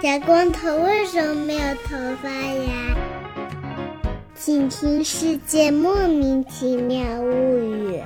[0.00, 2.96] 小光头为什么没有头发呀？
[4.32, 7.96] 请听《世界莫名其妙物语》。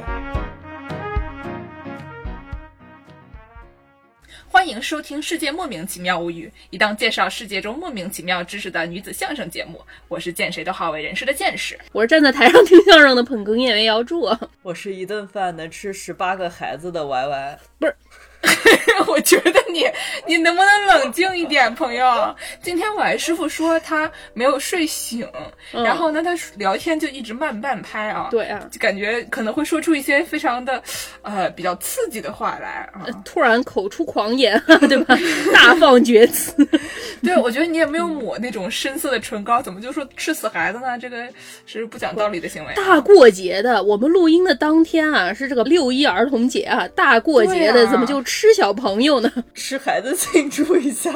[4.49, 9.79] 欢迎收听《世界莫名其妙物语》，一档介绍世界中莫名其妙知识的女子相声节目。
[10.09, 14.35] 我是见谁都好为人师的见识，我是站在台上听相声的捧哏演员姚柱。
[14.63, 17.59] 我是一顿饭能吃十八个孩子的 Y Y。
[17.79, 17.95] 不是。
[19.07, 19.85] 我觉得你，
[20.27, 22.35] 你能不能冷静一点，朋友？
[22.63, 25.27] 今天我师傅说他没有睡醒，
[25.71, 28.29] 然后呢，他聊天就一直慢半拍啊。
[28.31, 30.83] 对啊，就感觉可能会说出一些非常的，
[31.23, 33.07] 呃，比较刺激的话来啊。
[33.25, 35.17] 突然口出狂言， 对吧？
[35.53, 36.55] 大放厥词。
[37.23, 40.99] 对，我觉得你也没有抹那种深色的唇膏，怎么就说吃死孩子呢？
[40.99, 41.29] 这个
[41.67, 42.75] 是不讲道理的行为。
[42.75, 49.31] 大过节的，我们录音的当天啊，是这个六一儿童节啊，大过节的，怎么就吃小朋友呢？
[49.55, 51.11] 吃孩子庆祝一下。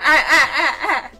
[0.00, 1.12] 哎哎哎哎！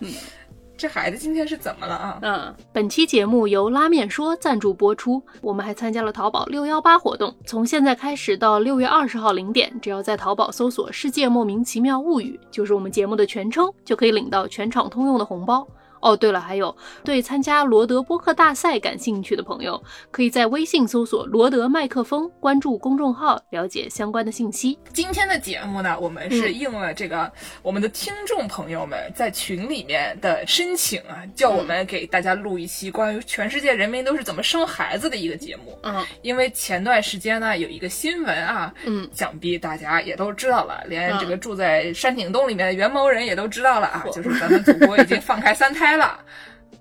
[0.00, 0.12] 嗯，
[0.76, 2.18] 这孩子今天是怎么了啊？
[2.22, 5.22] 嗯，本期节目由拉面说赞助播出。
[5.40, 15.66] 我们还参加了淘宝六幺八活动，从现在开始到六月二十号零点，只要在淘宝搜索“世界莫名其妙物语”，就是我们节目的全称，就可以领到全场通用的红包。
[16.00, 24.78] 哦，对了，还有对参加罗德播客大赛感兴趣的朋友，可以在微信搜索“罗德麦克风”，关注公众号，了解相关的信息。
[24.92, 27.30] 今天的节目呢，我们是应了这个
[27.62, 35.78] 我们的听众朋友们在群里面的申请啊，叫我们给大家录一期关于全世界人民都是怎么生孩子的一个节目。
[35.82, 45.85] 嗯，因为前段时间呢，有一个新闻啊，嗯，想必大家也都知道了，连这个住在山顶洞里面的元谋人也都知道了啊，就是咱们祖国已经放开三胎。
[45.86, 46.18] 开了，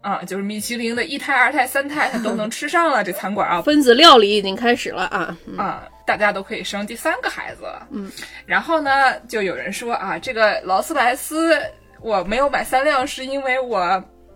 [0.01, 3.03] 啊，就是米其林的一胎、二胎、三胎，他都能吃上了。
[3.03, 7.87] 这餐馆啊， 分子料理已经开始了啊啊，大家都可以生第三个孩子了。
[7.91, 8.11] 嗯，
[8.47, 8.91] 然后呢，
[9.27, 11.55] 就有人说啊，这个劳斯莱斯
[12.01, 13.77] 我没有买三辆，是因为我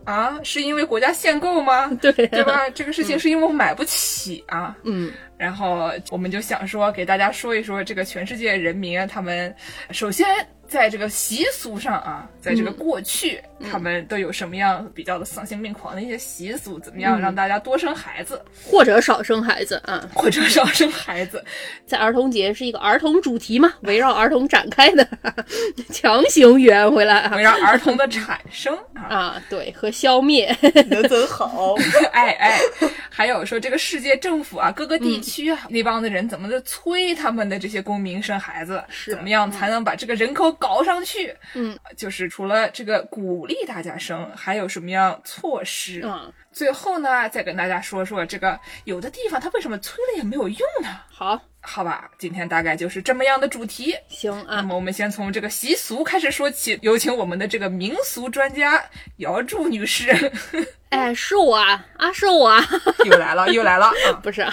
[0.06, 1.90] 啊，是因为国家限购吗？
[2.00, 2.70] 对，对吧？
[2.70, 4.78] 这个事情是因为我买不起啊。
[4.84, 9.56] 嗯，然后我们就想说，给大家说一说这个全世界人民啊他们
[9.92, 10.28] 首先。
[10.70, 13.42] 在这个习俗上啊，在这个过去，
[13.72, 16.78] 他们都有什么样比较的丧心病狂的一些习俗？
[16.78, 20.08] 怎么样让大家多生孩子，或者少生孩子啊？
[20.14, 21.44] 或者少生孩子，
[21.88, 25.08] 在儿童节是一个儿童主题嘛，围绕儿童展开的，
[25.92, 30.56] 强行圆回来，围绕儿童的产生啊， 对和消灭，
[30.88, 31.74] 能真好，
[32.14, 32.60] 哎哎，
[33.10, 38.84] 还有说这个世界政府啊，各个地区啊，那帮的人怎么的催他们的这些公民生孩子？
[38.90, 40.50] 是怎么样才能把这个人口？
[40.54, 46.02] 搞上去，嗯，就是除了这个鼓励大家生，还有什么样措施？
[46.04, 50.90] 嗯，最后呢，再跟大家说说这个有的地方他为什么催了也没有用呢？
[51.12, 53.96] 好，好吧，今天大概就是这么样的主题。
[54.08, 58.84] 行啊，那么我们先从这个习俗开始说起，有请我们的这个民俗专家
[59.18, 60.32] 姚柱女士。
[60.90, 62.58] 哎，是我啊，是我，
[63.06, 63.92] 又来了，又来了，
[64.24, 64.46] 不是。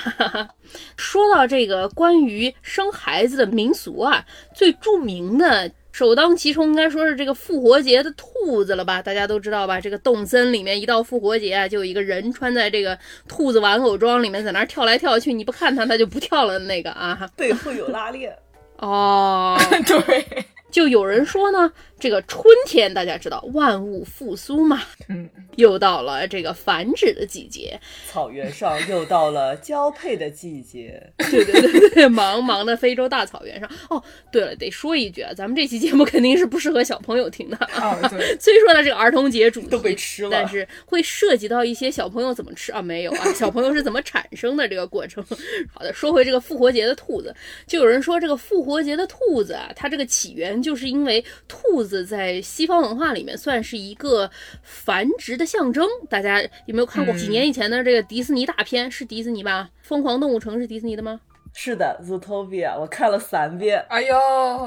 [0.97, 4.25] 说到这个关于生孩子的民俗啊，
[4.55, 5.71] 最著名的。
[5.97, 9.01] 首当其冲应该说是这个复活节的兔子了吧？
[9.01, 9.81] 大家都知道吧？
[9.81, 16.59] 这个动森里面一到复活节啊，就有一个人穿在这个兔子玩偶装里面，在那跳来跳去，你不看他，他就不跳了。
[16.59, 18.31] 那个啊，背后有拉链
[18.77, 19.59] 哦，
[19.89, 20.45] 对，
[20.77, 21.73] 就有人说呢。
[21.99, 33.67] 这个春天大家知道万物复苏嘛，嗯，又到了这个繁殖的季节，草原上又到了交配的季节， 对对对对，茫茫的非洲大草原上。
[33.89, 37.99] 哦，对了，得说一句啊，咱们这期节目肯定是不适合小朋友听的啊。
[38.11, 42.83] 对， 虽说呢这个儿童节主题都被吃了，但是会涉及到一些小朋友怎么吃啊？
[42.83, 45.25] 没有啊，小朋友是怎么产生的这个过程。
[45.73, 47.35] 好的，说回这个复活节的兔子，
[47.67, 52.05] 就有人说这个复活节的兔子啊，它这个起源就是因为兔子。
[52.07, 54.31] 在西方文化里面算是一个
[54.63, 55.87] 繁殖的象征。
[56.11, 58.91] 大家有没有看过几年以前的这个迪士尼大片？
[58.91, 59.69] 是迪士尼吧？
[59.89, 61.21] 《疯狂动物城》是迪士尼的吗？
[61.53, 63.83] 是的，Zootopia，我看了三遍。
[63.89, 64.15] 哎呦，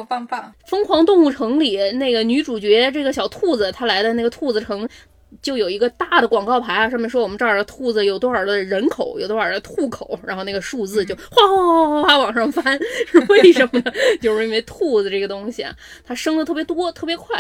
[0.10, 0.54] 棒棒！
[0.70, 4.88] 《疯狂动物城》里那个女主角这个小兔子，她来的那个兔子城。
[5.42, 13.92] 就有一个大的广告牌啊，上面说我们这儿的兔子有多少的人口，有多少的兔口，然后那个数字就哗哗哗哗哗往上翻，是为什么呢？
[14.22, 15.74] 就是因为兔子这个东西啊，
[16.06, 17.40] 它生的特别多，特别快。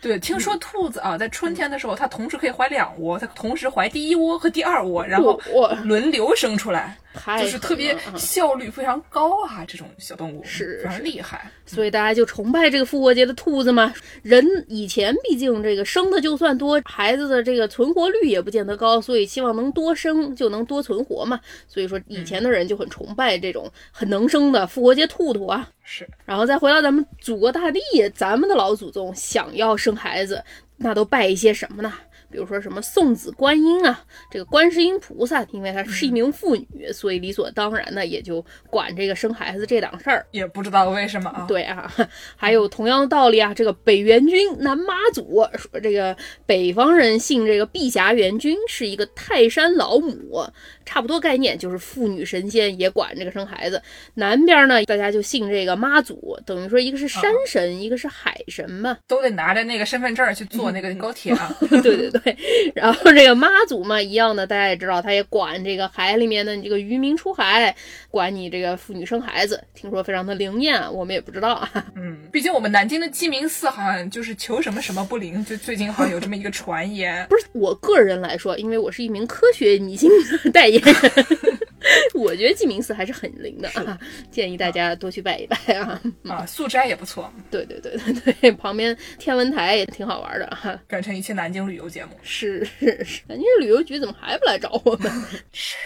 [0.00, 5.40] 对，听说兔子啊，在春天的时候，它同时可以怀两窝，它同时怀第一窝和第二窝，然后
[5.84, 6.96] 轮流生出来。
[7.16, 11.50] 太就是特别效率非常高啊，这种小动物是非常是厉害。
[11.64, 13.92] 所以大家就崇拜这个复活节的兔子嘛。
[14.22, 21.40] 人以前毕竟这个生的就算多，孩子的这个存活率也不见得高，所以希望能多生就能多存活嘛。
[21.66, 25.68] 所以说以前的人就很崇拜这种很能生的复活节兔兔啊。
[25.82, 27.80] 是，然后再回到咱们祖国大地，
[28.14, 30.42] 咱们的老祖宗想要生孩子，
[30.76, 31.92] 那都拜一些什么呢？
[32.30, 40.26] 比如说什么送子观音啊，这个观世音菩萨，因为她是一名妇女，所以理所当然的也就管这个生孩子这档事儿。
[40.30, 41.44] 也不知道为什么啊。
[41.48, 41.92] 对啊，
[42.36, 50.44] 还有同样的道理啊，这个北元君南妈祖说，这个北方人信这个碧霞元君是一个泰山老母，
[50.86, 53.82] 差不多概念，就是妇女神仙也管这个生孩子。
[54.14, 58.96] 南边呢，大家就信这个妈祖，等于说一个是山神，一个是海神嘛。
[59.06, 61.54] 都得拿着那个身份证去坐那个高铁啊。
[61.68, 62.36] 对对对，
[62.74, 67.74] 然后这个妈祖嘛，一样的，大家也知道，他也管这个海里面的你这个渔民出海，
[68.08, 71.84] 管你这个妇女生孩子，听说非常的灵验，我们也不知道啊。
[71.96, 77.26] 嗯，毕竟我们南京的鸡鸣寺好像就是求什么什么不灵，就最近好像有这么一个传言。
[77.28, 80.08] 不是我个人来说，因为我是一名科学迷信
[80.44, 81.58] 的代言人，
[82.14, 83.98] 我觉得鸡鸣寺还是很灵的啊，
[84.30, 86.00] 建议大家多去拜一拜啊。
[86.24, 90.78] 啊，素斋也不错， 对对对对对，旁边天文台也挺好玩的哈。
[90.86, 92.10] 改成一期南京旅游节目。
[92.22, 95.10] 是是是，南京旅游局怎么还不来找我们？
[95.52, 95.76] 是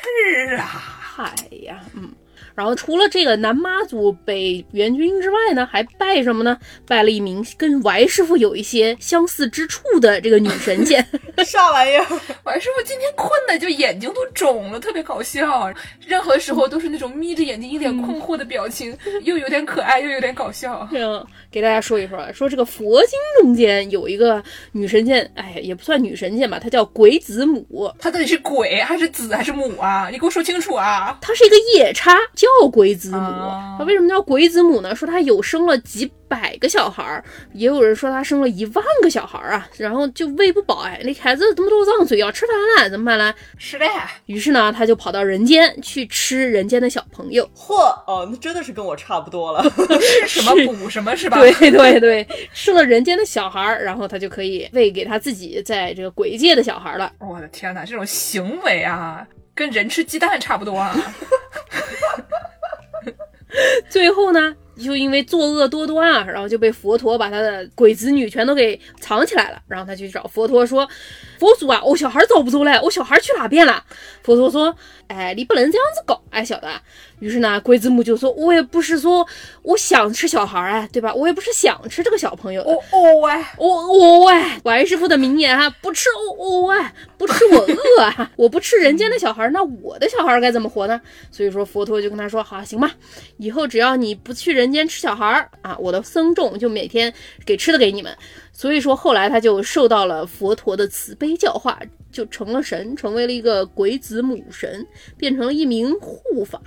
[0.56, 2.12] 啊，嗨呀，嗯。
[2.60, 6.58] 然后除了这个南妈祖、北元君之外呢，还拜什么呢？
[6.86, 11.02] 拜了一名跟王师傅有一些相似之处的这个女神仙。
[11.42, 12.04] 啥玩意儿？
[12.44, 15.72] 王师傅今天困的就眼睛都肿了，特别搞笑。
[16.06, 20.86] 任何时候都是那种眯着眼睛、一脸困惑的表情，又有点可爱，又有点搞笑。
[20.92, 24.42] 嗯，给大家说一说，说这个佛经中间有一个
[24.72, 30.08] 女神仙，哎，也不算女神仙吧，她叫鬼子母，她到底是鬼还是子还是母啊？
[30.10, 31.18] 你给我说清楚啊！
[31.20, 33.16] 她是一个夜叉，叫鬼子母。
[33.16, 34.94] 哦她为什么叫鬼子母呢？
[34.94, 43.34] 说她有生了几百个小孩儿，也有人说她生了一万个小孩儿啊，然后就喂不饱，哎，那孩子这么多脏嘴要吃饭了，怎么办呢？
[43.58, 43.86] 是的，
[44.26, 47.48] 于是呢，他就跑到人间去吃人间的小朋友。
[47.56, 47.74] 嚯，
[48.06, 49.64] 哦，那真的是跟我差不多了。
[50.00, 51.39] 是什么补什么是吧？
[51.40, 57.12] 对 对对，吃了人间的小孩儿，然后他就可以喂给他自己在这个鬼界的小孩了。
[57.18, 60.94] 我的天哪，这种行为啊，跟人吃鸡蛋差不多啊！
[63.88, 69.60] 最后呢，就因为作恶多端啊，然后就被佛陀把他的鬼子女全都给藏起来了。
[69.66, 70.88] 然后他去找佛陀说
[71.38, 73.84] ：“佛祖啊，我小孩找不着了，我小孩去哪边了？”
[74.22, 74.74] 佛陀说
[75.08, 76.68] ：“哎，你不能这样子搞，哎，小的。”
[77.20, 79.26] 于是呢，鬼子母就说：“我也不是说
[79.62, 81.14] 我想吃小孩儿哎，对吧？
[81.14, 82.62] 我也不是想吃这个小朋友。
[82.62, 86.76] 哦哦喂，我我喂，王师傅的名言哈，不吃哦哦喂，
[87.16, 88.30] 不吃我饿啊！
[88.36, 91.00] 我不吃人间的小孩儿，那我的小孩儿该怎么活呢？
[91.30, 92.90] 所以说佛陀就跟他说，好行吧，
[93.36, 97.12] 以后只要你不去人间吃小孩儿啊，我的僧众就每天
[97.44, 98.16] 给吃的给你们。
[98.60, 101.80] 所以说后来他就受到了佛陀的慈悲教化，
[102.12, 104.86] 就成了神，成为了一个鬼子母神，
[105.16, 106.60] 变成了一名护法，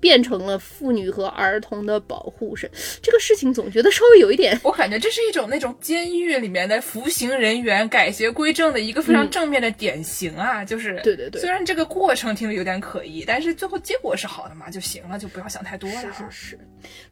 [0.00, 2.68] 变成了妇女和儿童的保护神。
[3.00, 4.58] 这个事情总觉得稍微有一点。
[4.64, 16.12] 我感觉这是一种那种监狱里面的服刑人员改邪归正的一个非常正面的典型啊，就是对对对虽然这个过程听着有点可疑，但是最后结果是好的嘛，就行了，就不要想太多了啊。
[16.12, 16.58] 是是是，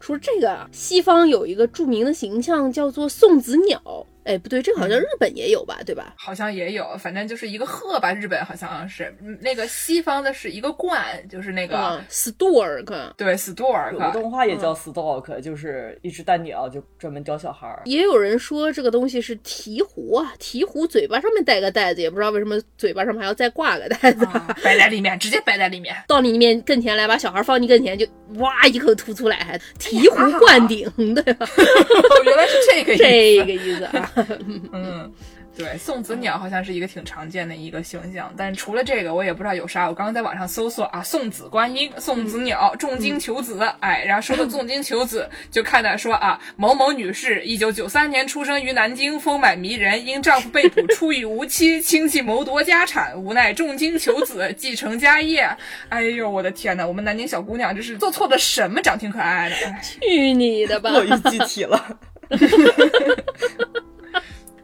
[0.01, 4.07] 除了这个啊，西方有一个著名的形象叫做送子鸟。
[4.25, 6.15] 哎，不对，这个好像日本也有吧，对吧？
[6.17, 17.83] 好像也有，反正就是一个鹤吧，日本好像是嗯那个西方的是一个冠，就是那个、嗯，stork，对有个 stork，动画也叫 stork，、就是一只大鸟，就专门叼小孩儿。
[17.85, 24.25] 也有人说这个东西是鹈鹕啊，鹈鹕嘴巴上面带个袋子，也不知道为什么嘴巴上面还要再挂个袋子。
[24.25, 25.95] 啊 摆在里面，直接摆在里面。
[26.09, 28.07] 到你面跟前来，把小孩放你跟前，就
[28.37, 31.47] 哇一口吐出来，还鹈鹕灌顶，对吧？
[31.57, 33.03] 哦，原来是这个意思。
[33.03, 34.13] 这个意思啊。
[34.73, 35.13] 嗯，
[35.57, 39.89] 对，送子鸟好像是一个挺常见的一个形象，但是除了这个，我也不知道有啥。
[39.89, 55.49] 我刚刚在网上搜索啊，送子观音、送子鸟、重金求子，哎，然后说到重金求子，就看到说啊，某某女士，一九九三年出生于南京，丰满迷人，因丈夫被捕出狱无期，亲戚谋夺家产，无奈重金求子，继承家业。
[55.89, 58.83] 哎呦，我的天呐，我们南京小姑娘这是做错了什么？
[58.83, 59.81] 长挺可爱的，哎。
[60.03, 60.91] 去你的吧！
[60.91, 61.99] 过于具体了。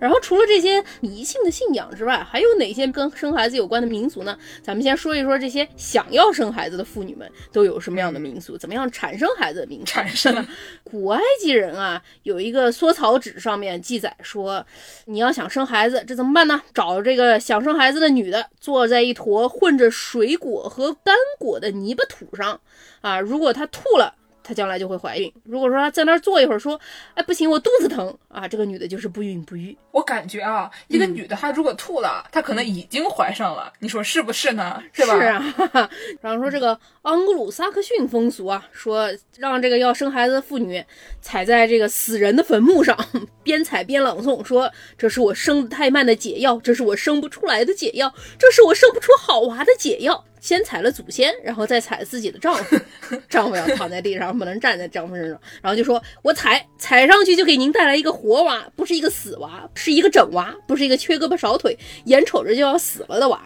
[0.00, 4.36] 然后除了这些迷信的信仰之外，还有哪些跟生孩子有关的民俗呢？
[4.62, 9.84] 咱们先说一说这些想要生孩子的妇女们都有什么样的民俗，怎么样产生孩子的民俗。
[9.84, 10.46] 产生
[10.82, 14.64] 古埃及人啊，有一个缩草纸上面记载说，
[15.04, 16.62] 你要想生孩子，这怎么办呢？
[16.72, 22.60] 找这个想生孩子的女的，坐在一坨混着水果和干果的泥巴土上
[23.02, 24.14] 啊，如果她吐了。
[24.42, 25.32] 她将来就会怀孕。
[25.44, 26.78] 如果说她在那儿坐一会儿，说，
[27.14, 29.76] 哎，不行，我肚子疼啊，这个女的就是不孕不育。
[29.92, 34.82] 我感觉啊，一个女的她如果吐了，她可能已经怀上了，你说是不是呢？
[34.92, 35.18] 是吧？
[35.18, 35.90] 是啊。
[36.20, 40.84] 然后说这个盎格鲁撒克逊风俗啊，说让这个要生孩子的妇女
[41.20, 42.96] 踩在这个死人的坟墓上，
[43.42, 50.24] 边踩边朗诵，说这是我生的太慢的解药，这是我生不出来的解药，这是我生不出好娃的解药。
[50.40, 52.76] 先踩了祖先，然后再踩自己的丈夫，
[53.28, 63.40] 丈夫要躺在地上，不能站在丈夫身上，然后就说：“我踩踩上去就给您带来一个活娃，不是一个死娃，是一个整娃，不是一个缺胳膊少腿、眼瞅着就要死了的娃。”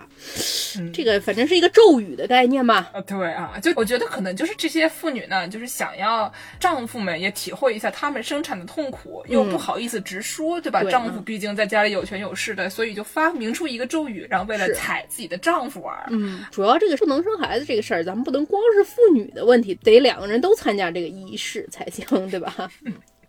[0.93, 2.91] 这个反正是一个咒语的概念吧。
[2.93, 10.83] 啊，对啊，就我觉得可能就是这些妇女呢，就是想要丈夫们也体会一下她们生产的痛苦，又不好意思直说，对吧？
[10.83, 15.95] 对丈夫毕竟在家里有权有势的，所以就发明出一个咒语，然后为了踩自己的丈夫玩。
[16.11, 22.71] 嗯，主要这个不能生孩子这个事儿，咱们不能光是妇女的问题，得两个人都参加这个仪式才行，对吧？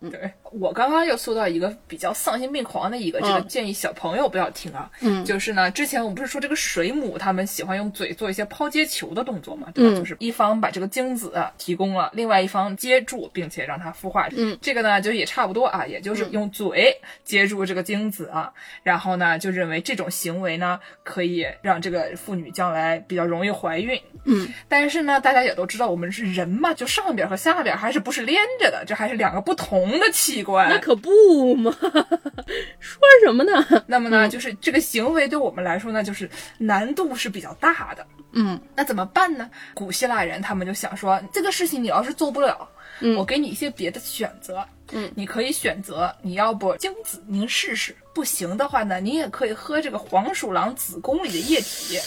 [0.02, 4.90] 对我刚刚又搜到一个比较丧心病狂的一个，这个嗯建议小朋友不要听啊。
[5.02, 9.92] 嗯就是呢，之前我们不是说这个水母他们喜欢用嘴做一些抛接球的动作嘛，对吧？
[9.94, 14.28] 嗯就是一方把这个精子啊提供了，另外一方接住，并且让它孵化。
[14.36, 18.52] 嗯，这个呢就也差不多啊，也就是用嘴接住这个精子啊，
[18.84, 24.00] 然后呢就认为这种行为呢可以让这个妇女将来比较容易怀孕。
[24.26, 30.70] 嗯，但是呢，大家也都知道我们是人嘛，就上边和下边还是不是连着的，这还是两个不同的器官。
[30.70, 31.72] 那可不嘛，
[32.80, 33.84] 说什么呢？
[33.88, 38.06] 那么呢，就是这个行为对我们来说呢，就是难度是比较大的。
[38.38, 39.50] 嗯那怎么办呢？
[39.74, 42.68] 古希腊人他们就想说，这个事情你要是做不了，
[43.00, 44.66] 嗯我给你一些别的选择。
[44.92, 51.98] 嗯，你可以选择，你要不精子您试试，不行的话呢，您也可以喝这个黄鼠狼子宫里的液体，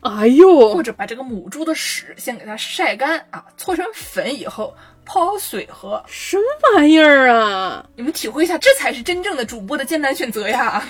[0.00, 4.74] 哎呦或，者把这个母猪的屎先给它晒干啊，搓成粉以后
[5.04, 6.02] 泡水喝。
[6.06, 7.84] 什么玩意儿啊！
[7.96, 10.86] 你们体会一下，这才是真正的主播的艰难选择呀。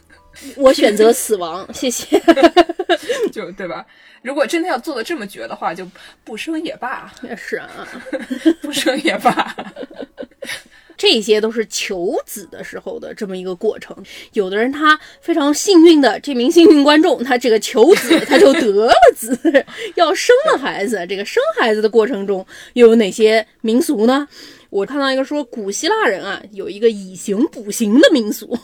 [0.56, 2.20] 我选择死亡，谢谢。
[3.30, 3.84] 就对吧？
[4.22, 5.88] 如果真的要做的这么绝的话，就
[6.24, 7.68] 不生也罢，也是啊，
[8.60, 9.56] 不生也罢。
[10.96, 13.96] 这些都是求子的时候的这么一个过程。
[14.34, 19.34] 有的人他非常幸运的，这名幸运观众，他这个求子 他就得了子，
[19.96, 21.06] 要生了孩子。
[21.08, 24.28] 这个生孩子的过程中又有哪些民俗呢？
[24.68, 28.54] 我看到一个说，古希腊人啊有一个以形补形的民俗，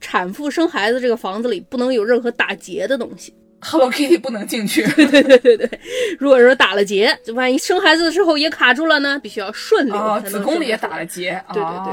[0.00, 3.34] 产妇生孩子这个房子里不能有任何打结的东西。
[3.64, 5.80] Hello Kitty 不能进去， 对 对对对对，
[6.18, 11.92] 如果说打了结，万一生孩子的时候也卡住了呢，必须要顺流啊，才能子宫里也打了结，对对对。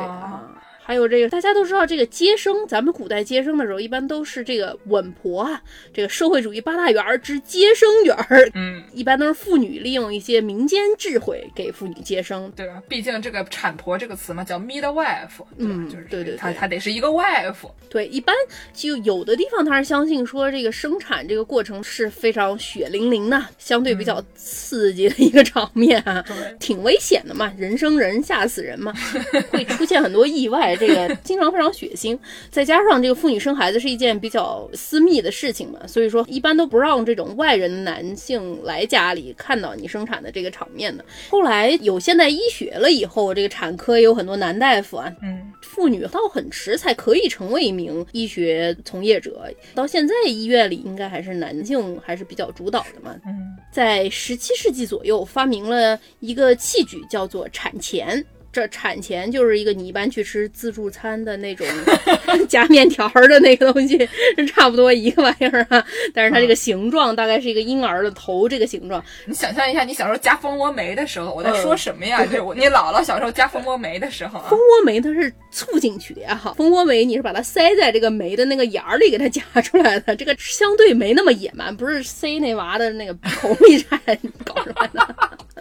[0.90, 5.62] 还有这个，大家都知道，这个接生，咱们古代接生的时候，一般都是这个稳婆啊，
[5.94, 12.52] 这个社会主义八大员儿之接生员儿，嗯，一般都是妇女利用一些民间智慧给妇女接生。
[12.56, 12.82] 对吧？
[12.90, 18.36] 毕竟这个产婆这个词嘛，叫 midwife，嗯就是对对对她她得是一个 wife，对，一般
[18.74, 28.92] 就有的地方他是相信说这个生产这个过程是非常血淋淋的，相对比较刺激的一个场面啊，对挺危险的嘛，人生人吓死人嘛，
[29.52, 32.18] 会出现很多意外，这个 经常非常血腥。
[32.50, 41.04] 再加上这个妇女生孩子是一件比较私密的事情嘛，所以说一般都不让这种外人男性来家里看到你生产的这个场面的。
[41.30, 49.46] 后来有现代医学了以后，这个产科也有很多男大夫啊，嗯，妇女到很迟才可以成为一名医学从业者，
[49.76, 53.16] 到现在医院里应该还是男性还是比较主导的嘛。
[53.26, 58.24] 嗯，在十七世纪左右发明了一个器具，叫做产钳。
[58.52, 61.66] 这产前就是一个你一般去吃自助餐的那种
[62.50, 63.98] 夹面条儿的那个东西，
[64.36, 65.86] 是差不多一个玩意儿啊。
[66.14, 72.26] 但是它这个形状大概是一个婴儿的头这个形状，你想象一下，你小时候夹蜂窝煤的时候，我在嗯说什么呀？
[72.26, 84.00] 就我你姥姥小时候夹蜂窝煤的时候啊蜂，窝煤它是促进去的呀，哈，蜂窝煤你是把它塞在这个煤的那个眼儿里给它夹出来的，这个相对没那么野蛮，不是塞那娃的那个口里 产
[84.44, 85.16] 搞出来的。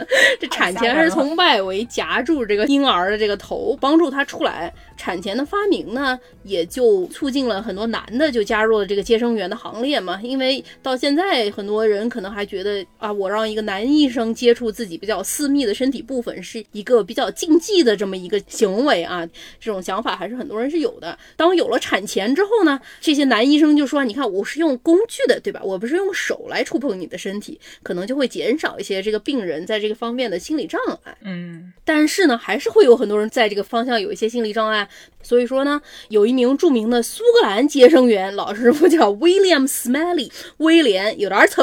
[0.41, 4.73] 这产前是从外围夹住这个婴儿的这个头，帮助他出来。
[4.97, 10.19] 产前的发明呢，也就促进了很多男的就加入了这个接生员的行列嘛。
[10.21, 19.25] 因为到现在，很多人可能还觉得啊，我让一个男医生接触自己比较私密的身体部分，是一个比较禁忌的这么一个行为啊。
[19.61, 21.17] 这种想法还是很多人是有的。
[21.37, 25.61] 当有了产前之后呢，这些男医生就说：“你看，我是用工具的，对吧？
[25.63, 34.89] 我不是用手来触碰你的身体，可能就会减少一些这个病人在这个方面的心理障碍。”嗯，但是呢，还是会有很多人在这个方向有一些心理障碍。
[35.21, 41.63] 所以说呢，有一名著名的苏格兰接生员老师傅叫 William Smelly，威廉有点丑。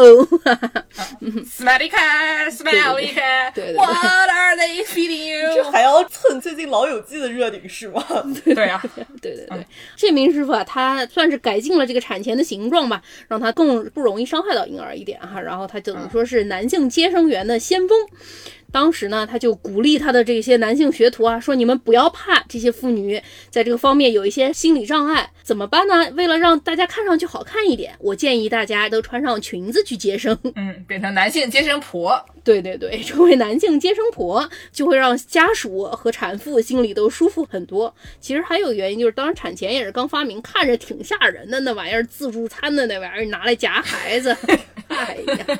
[1.45, 5.63] Smelly cat, smelly cat, 对对对 what are they feeding 这 you？
[5.63, 8.03] 这还要蹭最近《老友记》的热点是吗？
[8.43, 8.83] 对啊，
[9.21, 9.65] 对对对，
[9.95, 15.39] 这名师傅啊，他算是改进了这个产前的形状吧，让他更不容易伤害到婴儿一点哈。
[15.39, 17.97] 然后他等于说是男性接生员的先锋。
[18.71, 26.11] 当时呢，他就鼓励他的这些男性学徒啊，说你们不要怕这些妇女在这个方面有一些心理障碍，怎么办呢？
[26.11, 30.37] 为了让大家看上去好看一点，我建议大家都穿上裙子去接生。
[30.55, 32.25] 嗯，变成男性接生婆。
[32.43, 37.95] 对对对，成为男性接生婆就会让家属和产妇心里都舒服很多。
[38.19, 44.35] 其实还有原因，就是当时产前也是刚发明，看着挺吓人的那玩意儿，自助餐的那玩意儿拿来夹孩子，
[44.97, 45.59] 哎呀，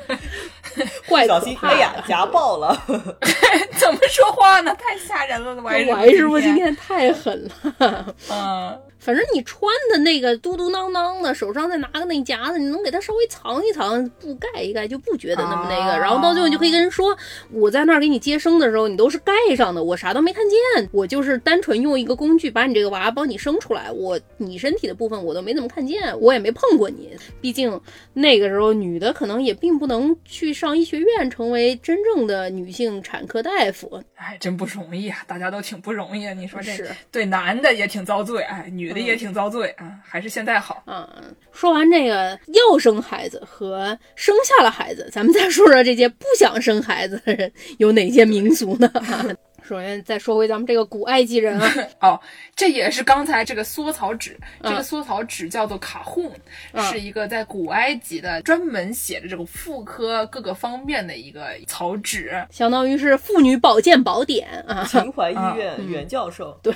[1.08, 2.76] 坏 小心，哎呀，夹爆了！
[2.86, 4.74] 怎么说话呢？
[4.76, 8.14] 太吓人了，王王师傅今天太狠了。
[8.30, 15.92] 嗯，反正你穿的那个嘟嘟囔囔的，手上再拿个那夹子，你能给它稍微藏一藏，布盖一盖，就不觉得那么那个。
[15.92, 17.16] 啊然后到最后你就可以跟人说，
[17.52, 27.16] 我在那儿给你接生的时候，你都是盖上的，我啥都没看见，我就是单纯用一个工具把你这个娃帮你生出来，我你身体的部分我都没怎么看见，我也没碰过你。
[27.40, 27.80] 毕竟
[28.12, 34.02] 那个时候女的可能也并不能去上医学院，成为真正的女性产科大夫。
[34.16, 36.32] 哎，真不容易啊，大家都挺不容易啊。
[36.32, 40.82] 你说这是对男的也挺遭罪，哎，女的也挺遭罪啊，还是现在好。
[40.86, 41.06] 嗯，
[41.52, 48.90] 说完这个要生孩子和生下了孩子，咱们再说说这些不想生孩子的人有哪些民俗呢？
[49.66, 52.20] 首先再说回咱们这个古埃及人啊， 哦，
[52.54, 56.36] 这也是刚才这个缩草纸，这个嗯缩草纸叫做卡หุ่，
[56.72, 62.32] 嗯是一个在古埃及的专门写的这种妇科各个方面的一个草纸。
[62.50, 64.86] 相当于是妇女保健宝典啊。
[64.88, 66.72] 秦淮医院袁教授， 对，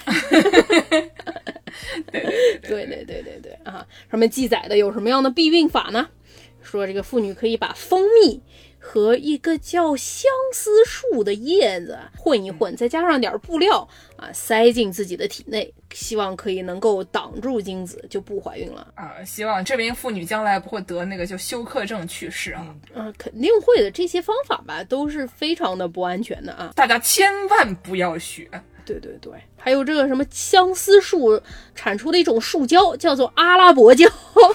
[2.10, 6.08] 对对对对对啊，上面记载的有什么样的避孕法呢？
[6.62, 8.40] 说这个妇女可以把蜂蜜
[8.80, 18.88] 和一个叫相思树的叶子混一混，再加上点布料啊，塞进自己的体内，希望可以能够挡住精子，就不怀孕了。
[18.94, 22.74] 啊，希望这名妇女将来不会得那个就休克症去世啊！
[22.94, 23.90] 嗯、肯定会的。
[23.90, 26.72] 这些方法吧，都是非常的不安全的啊。
[26.74, 28.48] 大家千万不要学。
[28.98, 31.40] 对对对，还有这个什么相思树
[31.74, 34.04] 产出的一种树胶，叫做阿拉伯胶，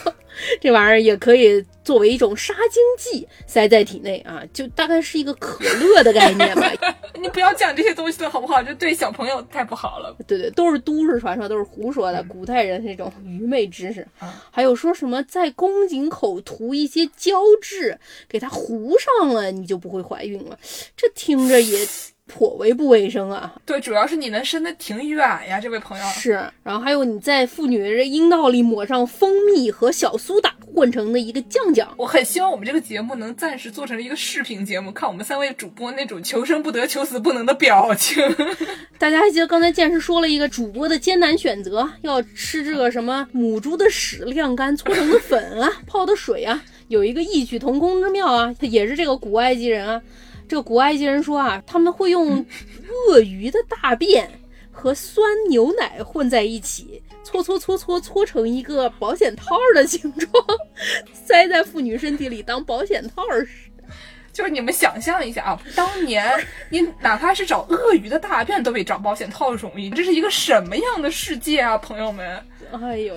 [0.59, 6.69] 这玩意儿也可以作为一种杀精剂塞在体内啊，就大概是一个可乐的概念吧。
[7.15, 8.61] 你不要讲这些东西了，好不好？
[8.61, 10.13] 这对小朋友太不好了。
[10.27, 14.05] 对对，都是都市传说，都是胡说的，古代人那种愚昧知识。
[14.51, 20.59] 还有说什么在宫颈口涂一些胶质，给它糊上了，你就不会怀孕了，
[20.97, 21.87] 这听着也
[22.27, 23.53] 颇为不卫生啊。
[23.65, 26.05] 对，主要是你能伸得挺远呀，这位朋友。
[26.07, 26.31] 是，
[26.63, 38.23] 然后还有你在妇女的阴道里抹上蜂蜜和小苏打混成的一个酱酱，我很希望我们这个节目能暂时做成一个视频节目，看我们三位主播那种求生不得、求死不能的表情。
[38.97, 50.01] 大家还记得刚才剑师说了一个主播的艰难选择，要吃这个什么母猪的屎晾干搓成的粉啊，泡的水啊，有一个异曲同工之妙啊，也是这个古埃及人啊。
[50.47, 52.45] 这个古埃及人说啊，他们会用
[53.09, 54.29] 鳄鱼的大便
[54.71, 60.31] 和酸牛奶混在一起，搓搓搓搓搓成一个保险套的形状，
[61.13, 63.47] 塞在妇女身体里当保险套使。
[64.31, 66.29] 就是你们想象一下啊，当年
[66.69, 72.45] 你哪怕是找鳄鱼的大便都比找保险套容易，这是一个什么样的世界啊，朋友们？
[72.73, 73.15] 哎呦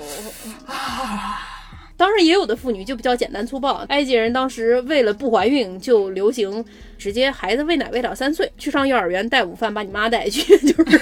[1.99, 3.85] 当然，也有的妇女就比较简单粗暴。
[3.89, 6.65] 埃及人当时为了不怀孕，就流行
[6.97, 10.97] 直接孩子喂奶喂到三岁，去上幼儿园带午饭，把你妈带去， 就是？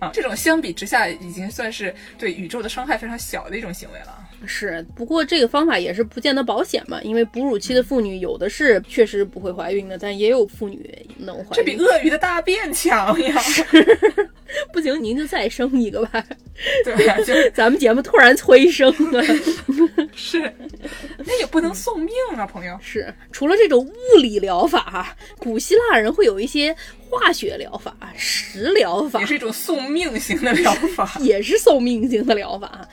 [0.00, 4.25] 啊，这种相比之下，已经算是对宇宙的伤害非常小的一种行为了。
[4.46, 11.48] 是，不过这个方法也是不见得保险嘛，因为哺乳期的妇女有的是确实不会怀孕的，但也有妇女能怀孕。
[11.52, 13.34] 这比鳄鱼的大便强呀！
[14.72, 16.24] 不行，您就再生一个吧。
[16.84, 19.22] 对啊，就咱们节目突然催生了，
[20.14, 20.40] 是，
[21.18, 22.78] 那也不能送命啊，朋友。
[22.80, 26.74] 是除了这种物理疗法哈，古希腊人会有一些
[27.08, 31.16] 化学疗法、食疗法也，是一种送命型的疗法。
[31.20, 32.86] 也是送命型的疗法。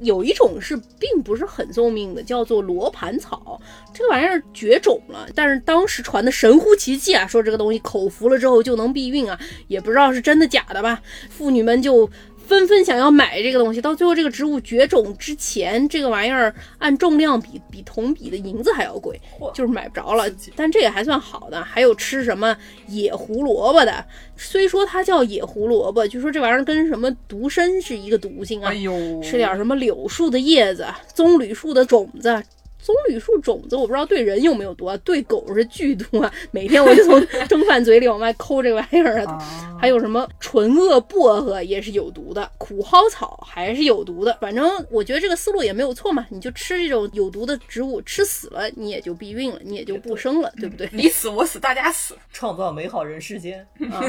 [0.00, 3.60] 有一种是并不是很送命的，叫做罗盘草，
[3.92, 11.02] 这个玩意儿绝种了，但是当时传的神乎其技啊，说这个东西口服了之后就能避孕啊，也不知道是真的假的吧。
[11.28, 12.08] 妇女们就
[12.48, 19.20] 纷纷想要买这个东西，到最后这个植物绝种之前，这个玩意儿按重量比比同比的银子还要贵，
[19.54, 20.24] 就是买不着了。
[20.56, 22.56] 但这也还算好的，还有吃什么
[22.88, 24.02] 野胡萝卜的，
[24.34, 28.74] 虽说它叫野胡萝卜，据说这玩意儿跟什么独参是一个毒性啊哎。
[28.74, 32.42] 呦，吃点什么柳树的叶子、棕榈树的种子。
[32.80, 36.32] 棕榈树种子我不知道对人有没有毒啊，对狗是剧毒啊！
[36.50, 39.32] 每天我就从 蒸饭嘴里往外抠这个玩意儿啊。
[39.32, 44.36] 啊，还有什么纯恶薄荷也是有毒的，苦蒿草还是有毒的。
[44.40, 50.88] 反正我觉得这个思路也没有错嘛，你就吃这种有毒的植物，吃死了你也就避孕了，你也就不生了，对不对？
[50.92, 52.16] 你死我死大家死。
[52.32, 53.66] 创造美好人世间。
[53.90, 54.00] 啊，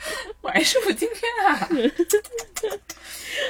[0.42, 1.68] 晚师傅今天啊，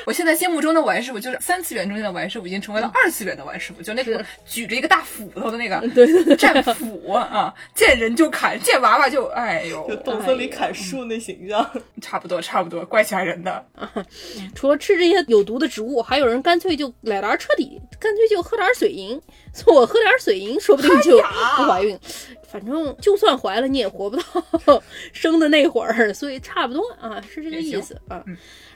[0.04, 11.68] 我现在心目中的晚师傅就是三次元中间的晚师傅，已经成为了二次元的晚师傅，就那个举着一个大斧头的那个对对对，战斧啊，见人就砍，见娃娃就哎呦就，动森里砍树那形象，
[12.02, 13.52] 差不多差不多，怪吓人的。
[13.74, 13.90] 啊
[14.54, 19.20] 除了吃这些有毒的植物，还有人干脆就来点彻底，干脆就喝点水银。
[19.54, 21.18] 说我喝点水银，说不定就
[21.56, 21.98] 不怀孕。
[22.50, 24.82] 反正就算怀了，你也活不到
[25.12, 28.24] 生的那会儿， 所以差不多啊，是这个意思啊。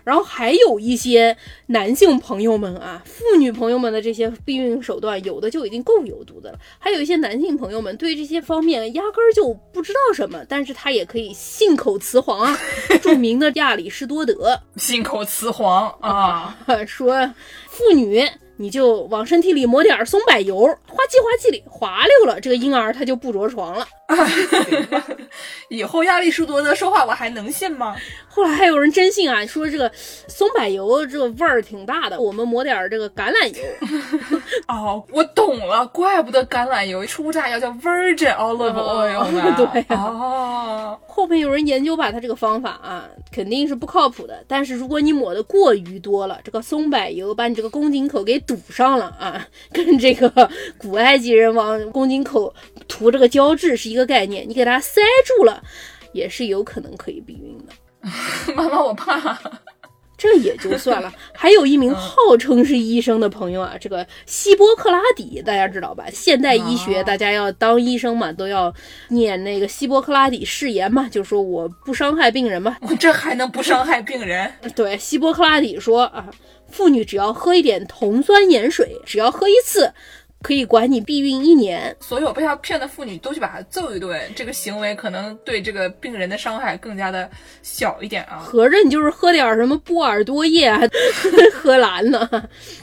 [0.05, 1.37] 然后还有一些
[1.69, 6.59] 男性朋友们啊，妇女朋友们的这些避孕手段，有的就已经够有毒的了。
[6.79, 12.57] 还有一些男性朋友们对这些方面压根儿就不知道什么，但是他也可以信口雌黄啊。
[13.03, 16.57] 著名的亚里士多德信口雌黄啊，
[16.87, 17.35] 说，
[17.69, 18.25] 妇女
[18.57, 23.87] 你就往身体里抹点松柏油，滑稽滑稽里滑溜了，这个婴儿他就不着床了。
[25.69, 27.97] 以后亚里士多德说话我还能信吗？
[28.29, 33.63] 后来还有人真信啊，说这个松柏油这个味儿挺大的，我们抹点这个橄榄油。
[34.69, 39.55] 哦，我懂了，怪不得橄榄油初榨要叫 virgin olive oil 呢。
[39.73, 44.45] 对啊哦，后面有人研究吧，他这个方法啊，肯定是不靠谱的。
[44.47, 52.53] 但是如果你抹的过于多了，这个松柏油把你这个宫颈口给堵上了啊，跟这个古埃及人往宫颈口
[52.87, 55.63] 涂这个胶质是一个概念，你给它塞住了，
[56.13, 57.73] 也是有可能可以避孕的。
[58.55, 59.39] 妈妈，我怕。
[60.17, 66.05] 这也就算了， 还有一名号称是医生的朋友啊，这个希波克拉底，大家知道吧？
[66.13, 68.73] 现代医学哦大家要当医生嘛，都要
[69.09, 72.77] 念那个希波克拉底誓言嘛，就说我不伤害病人嘛。
[72.83, 74.51] 我这还能不伤害病人？
[74.77, 76.31] 对，希波克拉底说啊，
[76.71, 79.93] 妇女只要喝一点酮酸盐水，只要喝一次，
[80.45, 81.97] 可以管你避孕一年。
[82.01, 87.31] 所有被他骗的妇女都去把他揍一顿，这个行为可能对这个病人的伤害更加的
[87.63, 90.79] 小一点啊，合着你就是喝点什么波尔多液啊，
[91.55, 92.29] 喝蓝呢？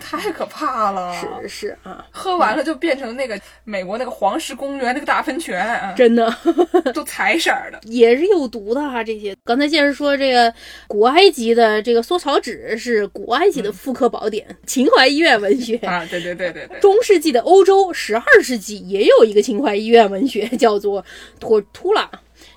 [0.02, 1.16] 太可怕了。
[1.42, 6.36] 是是啊，喝完了就变成那个美国那个黄石公园那个大喷泉啊，真的。
[6.96, 7.80] 都彩色的。
[7.84, 9.04] 也是有毒的啊！
[9.04, 10.52] 这些刚才接着说，这个
[10.88, 15.76] 古埃及的这个缩草纸是古埃及的妇科宝典，秦淮医院文学。
[15.78, 21.04] 啊，对对对对对，中世纪的欧洲，十二世纪也有一个秦淮医院文学，叫做
[21.38, 22.10] 托图拉。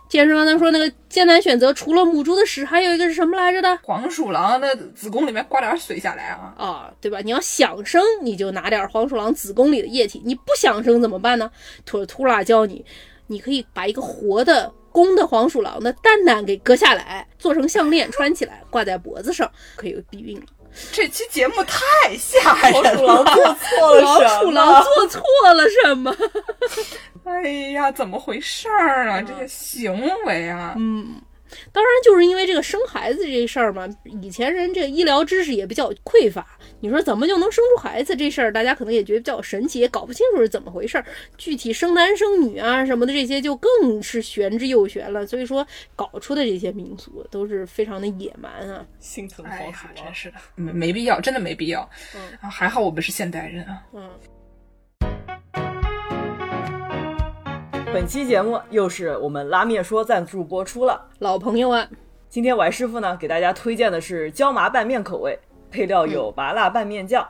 [0.08, 3.76] 接着刚才说那个艰难选择，除了母猪的屎，还有一个是什么来着的？
[3.82, 7.18] 黄鼠狼的子宫里面刮点水下来啊，啊，对吧？
[7.24, 11.50] 你要想生，你就拿点黄鼠狼子宫里的液体；你不想生怎么办呢？
[11.84, 12.84] 托图拉教你，
[13.26, 20.46] 你可以把一个活的公的黄鼠狼的蛋蛋给割下来，做成项链穿起来，挂在脖子上，可以避孕了。
[20.92, 22.92] 这期节目太吓人了！
[22.94, 23.34] 老鼠狼了。
[23.34, 24.40] 做错了老什么？
[24.40, 25.22] 鼠狼做错
[25.54, 26.16] 了什么？
[27.24, 29.22] 哎呀，怎么回事儿啊？
[29.22, 31.14] 这些行为啊，嗯，
[31.72, 33.88] 当然就是因为这个生孩子这事儿嘛，
[34.22, 36.46] 以前人这个医疗知识也比较匮乏。
[36.80, 41.04] 你说怎么就能生出孩子这事儿，大家可能也觉得比较神奇，也搞不清楚是怎么回事儿。
[41.38, 45.26] 具体生男生女啊什么的这些，就更是玄之又玄了。
[45.26, 48.84] 所以说，搞出的这些民俗都是非常的野蛮啊。
[48.98, 50.14] 心疼黄鼠，狼真。
[50.14, 51.88] 是的，没没必要，真的没必要。
[52.14, 53.82] 嗯啊，还好我们是现代人啊。
[53.94, 54.10] 嗯，
[57.94, 61.00] 本期节目又是我们拉面说赞助播出了。
[61.20, 61.88] 老朋友啊，
[62.28, 65.38] 今天王师傅呢给大家推荐的是椒麻拌面口味，
[65.70, 67.24] 配料有麻辣拌面酱、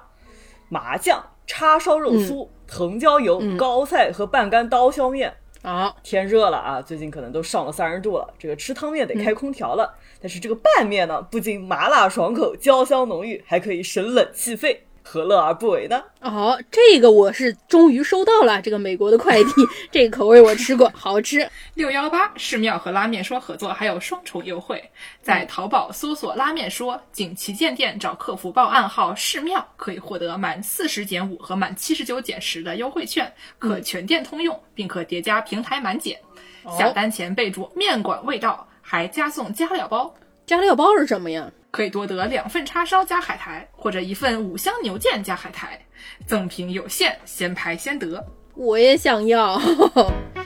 [0.71, 5.35] 麻酱、叉烧肉酥、藤椒油、嗯高菜和半干刀削面。
[5.61, 9.95] 啊，天热了啊，最近可能都上了三十度了，这个吃汤面得开空调了。
[10.19, 14.84] 但是这个拌面呢，不仅麻辣爽口、焦香浓郁，还可以省冷气费。
[15.07, 16.03] 何乐而不为呢？
[16.23, 19.51] 哦，这个我是终于收到了，这个美国的快递，
[19.93, 21.49] 这个口味我吃过，好吃。
[21.75, 24.83] 六幺八寺庙和拉面说合作，还有双重优惠，
[25.23, 36.19] 在淘宝搜索“拉面说”，仅旗舰店找客服报暗号“寺庙”，可以获得满四十减五和满七十九减十的优惠券，可全店通用，并可叠加平台满减。
[36.79, 40.13] 下单前备注“面馆味道”，还加送加料包。
[40.47, 41.51] 加料包是什么呀？
[41.75, 45.77] 可以多得两份叉烧加海苔，或者一份五香牛腱加海苔，
[46.25, 48.25] 赠品有限，先排先得。
[48.55, 49.61] 我也想要。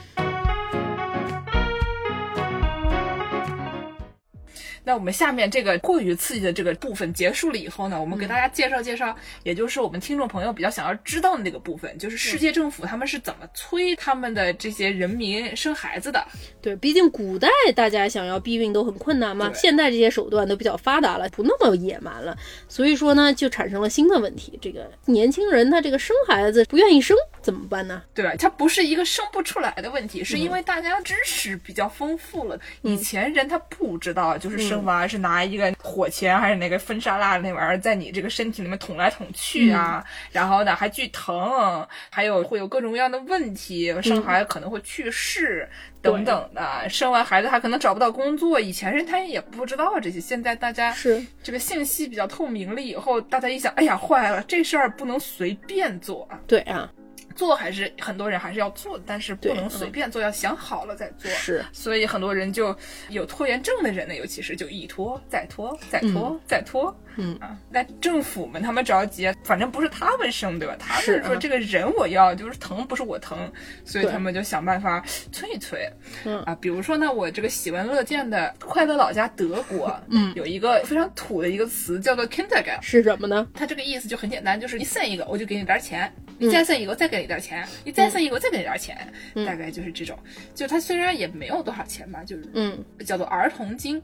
[4.89, 16.25] 那我们下面这个过于刺激的这个部分结束了以后呢，我们给大家介绍介绍，也就是我们听众朋友比较想要知道的那个部分，就是世界政府他们是怎么催他们的这些人民生孩子的。
[16.59, 22.35] 对，毕竟古代大家想要避孕都很困难嘛，现代这些手段都比较发达了，不那么野蛮了，
[22.67, 24.57] 所以说呢，就产生了新的问题。
[24.59, 28.01] 这个年轻人他这个生孩子不愿意生怎么办呢？
[28.15, 28.33] 对吧？
[28.39, 32.59] 他不是一个生不出来的问题，是因为大家知识比较丰富了。
[32.81, 45.67] 以前人他不知道，就是生娃是拿一个火钳还是那个风沙蜡那玩意儿在你这个身体里面捅来捅去啊，然后呢还巨疼，还有会有各种各样的问题，生孩子可能会去世。
[46.01, 48.57] 等等的，生完孩子还可能找不到工作。
[48.57, 56.39] 以前人他也不知道这些，现在大家是这个信息比较透明了以后，大家一想，哎呀，坏了，这事儿不能随便做啊。
[56.47, 56.89] 对啊，
[57.35, 61.29] 做还是很多人还是要做，但是不能随便做，要想好了再做。
[61.31, 62.75] 是，所以很多人就
[63.09, 66.95] 有拖延症的人呢，尤其是就一拖再拖再拖、再拖。
[67.17, 70.75] 嗯啊，那政府们他们着急，反正不是他们生对吧？
[70.79, 73.51] 他是说这个人我要，就是疼不是我疼，
[73.83, 75.89] 所以他们就想办法催一催。
[76.25, 82.81] 嗯啊，比如说呢，我这个喜闻乐见的快乐老家德国，嗯有一个非常土的一个词叫做 Kindergarten。
[82.81, 83.47] 是什么呢？
[83.53, 88.95] 它这个意思就很简单，就是你生一个我就给你点儿钱，嗯你再生一个我再给你点儿钱，你再生一个我再给你点儿钱，
[89.35, 90.17] 嗯大概就是这种。
[90.55, 94.01] 就它虽然也没有多少钱吧，就是嗯叫做儿童金，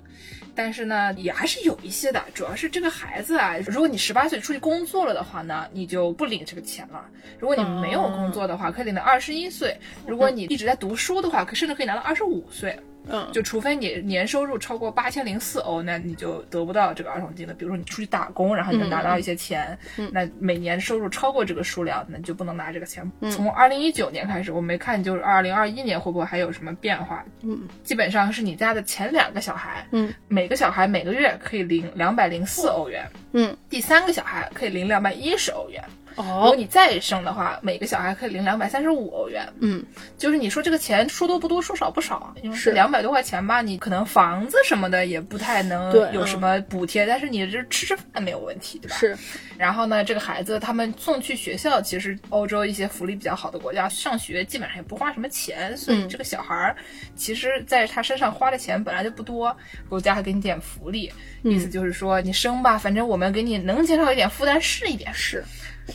[0.53, 2.21] 但是呢也还是有一些的。
[2.33, 7.01] 主要是这个孩子啊，如果你十八岁出去工作了的话呢，你就不领这个钱了；
[7.37, 9.69] 如果你没有工作的话，可以领到二十一岁；
[10.07, 12.79] 如果你一直在读书的话，可甚至可以拿到二十五岁。
[13.09, 17.53] 嗯，就除非你年收入超过八千零四欧，那你就得不到这个儿童金了。
[17.53, 19.77] 比如说你出去打工，然后你能拿到一些钱，
[20.11, 23.09] 那每年收入超过这个数量，那你就不能拿这个钱。
[23.31, 27.23] 从二零一九年开始，我没看就是二零二一年会不会还有什么变化？
[27.41, 35.83] 嗯，基本上是你家的前两个小孩，嗯，每个小孩每个月可以领两百零四欧元，嗯，第三个小孩可以领两百一十欧元。
[36.17, 39.47] 如果哦，你再生的话，每个小孩可以领两百三十五欧元。
[39.59, 39.83] 嗯，
[40.17, 48.95] 就是你说这个钱说多不多，说少不少，因为是两百多块钱吧，你可能房子什么的也不太能对有什么补贴，但是你这吃吃饭没有问题，对吧？。
[48.95, 49.17] 是，
[49.57, 56.75] 然后呢，这个孩子他们送去学校，其实欧洲一些福利比较好的国家，上学基本上也不花什么钱，所以嗯这个小孩儿
[57.15, 59.55] 其实在他身上花的钱本来就不多，
[59.89, 61.11] 国家还给你点福利，
[61.43, 65.13] 嗯意思就是说你生吧，反正我们给你能减少一点负担是一点。
[65.13, 65.43] 是，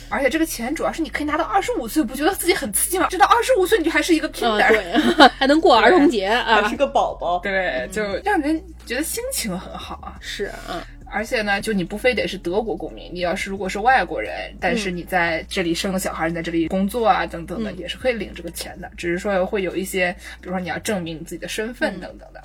[0.09, 3.07] 而且这个钱主要是你可以拿到二十五岁，不觉得自己很刺激吗？
[3.09, 7.39] 直到二十五岁你就还是一个啊 kinder，、对， 还能过儿童节啊还是，个宝宝。
[7.39, 10.17] 对，就让人觉得心情很好啊。
[10.21, 18.89] 是啊，而且呢，就你不非得是德国公民，你要是如果是外国人，但是你在这里生了小孩，你在这里工作啊等等的，也是可以领这个钱的。
[18.97, 22.41] 只是说会有一些，比如说你要证明你自己的身份等等的，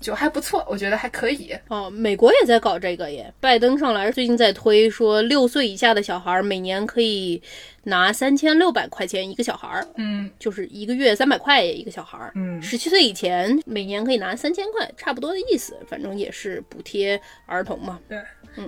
[0.00, 1.54] 就还不错，我觉得还可以。
[1.68, 7.42] 哦，美国也在搞这个耶，拜登上来最近在推说，六岁以下的小孩儿每年可以
[7.84, 12.32] 拿三千六百块钱一个小孩儿，嗯就是一个月三百块一个小孩儿。
[12.36, 17.98] 嗯，十七岁以前每年可以拿三千块，差不多的意思，反正也是补贴儿童嘛。
[18.08, 18.18] 对。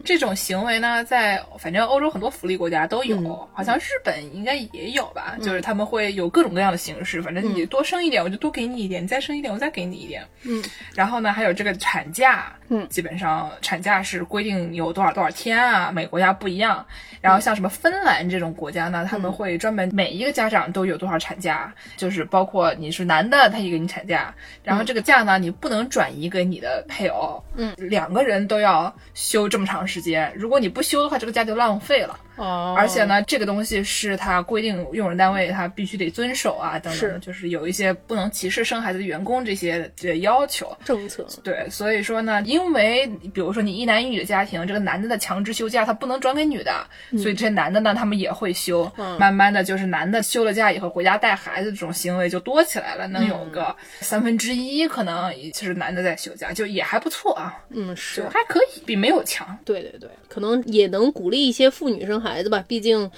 [0.05, 3.49] 这种行为呢，在反正欧洲很多福利国家都有，嗯。
[3.53, 5.37] 好像日本应该也有吧。
[5.43, 10.23] 就是他们会有各种各样的形式，反正你多生一点，我就多给你一点；你再生一点，我再给你一点。
[10.43, 10.63] 嗯，
[10.95, 12.87] 然后呢，还有这个产假，嗯。
[12.89, 16.85] 基本上产假是规定有多少多少天啊，每个国家不一样。
[17.21, 32.19] 然后像什么芬兰这种国家呢，他们会专门每一个家长都有多少产假，就是包括你是男的，他也给你产假，然后这个假呢，你不能转移给你的配偶，嗯，两个人都要休这么长时间，如果你不修的话，这个家就浪费了。
[32.41, 40.77] 哦，而且呢，这个东西是它规定用人单位它必须得遵守啊，等等就是有一些不能歧视生孩子的员工这些这要求。
[40.85, 46.87] 政策，对，所以说呢，因为比如说你一男一女的家庭，这个男的的强制休假他不能转给女的，
[47.19, 48.91] 所以这些男的呢，他们也会休。
[48.97, 49.19] 嗯。
[49.19, 58.23] 慢慢的就是男的休了假以后回家带孩子这种行为就多起来了，能有个三分之一可能其实男的在休假，就也还不错啊，嗯，是。
[58.31, 59.59] 还可以，比没有强。
[59.65, 63.11] 对对对，可能也能鼓励一些妇女生孩子吧，毕竟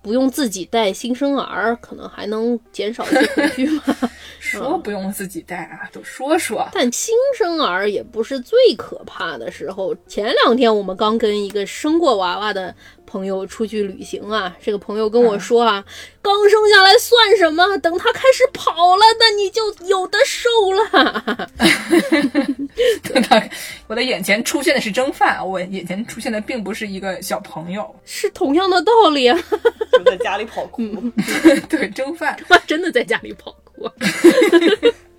[0.00, 3.82] 不用自己带新生儿，可能还能减少一些恐惧嘛。
[4.40, 6.68] 说不用自己带啊，都说说。
[6.72, 9.94] 但新生儿也不是最可怕的时候。
[10.08, 12.74] 前两天我们刚跟一个生过娃娃的
[13.06, 15.84] 朋友出去旅行啊，这个朋友跟我说啊，
[16.20, 17.76] 刚生下来算什么？
[17.78, 21.50] 等他开始跑了，那你就有的受了。
[23.86, 27.94] 我的眼前出现的是蒸饭，我眼前出现的并不是一个小朋友。
[28.04, 29.38] 是同样的道理啊，
[29.92, 30.82] 就在家里跑酷。
[31.68, 33.90] 对，蒸饭他真的在家里跑酷。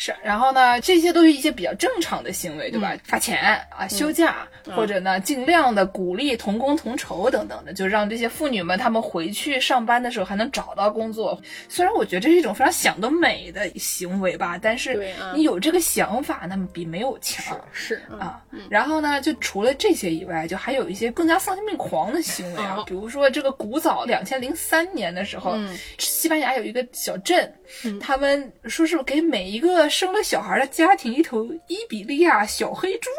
[0.00, 0.14] 是。
[0.24, 2.96] 然后呢，这些都是一些比较正常的行为，对吧？
[3.04, 11.38] 发钱啊，休假，或者呢，尽量的鼓励同工同酬等等的，就让这些妇女们她们回去上班的时候还能找到工作。
[11.68, 17.60] 虽然我觉得这是一种非常想得美的行为吧，但是你有这个想法，那么比没有强。
[17.70, 27.52] 是啊，啊，然后呢，就除了这些以外，就还有一些更加丧心病狂的行为啊哦，比如说这个古早两千零三年的时候，嗯西班牙有一个小镇，
[28.00, 33.10] 他们说是给每一个生了小孩的家庭一头伊比利亚小黑猪。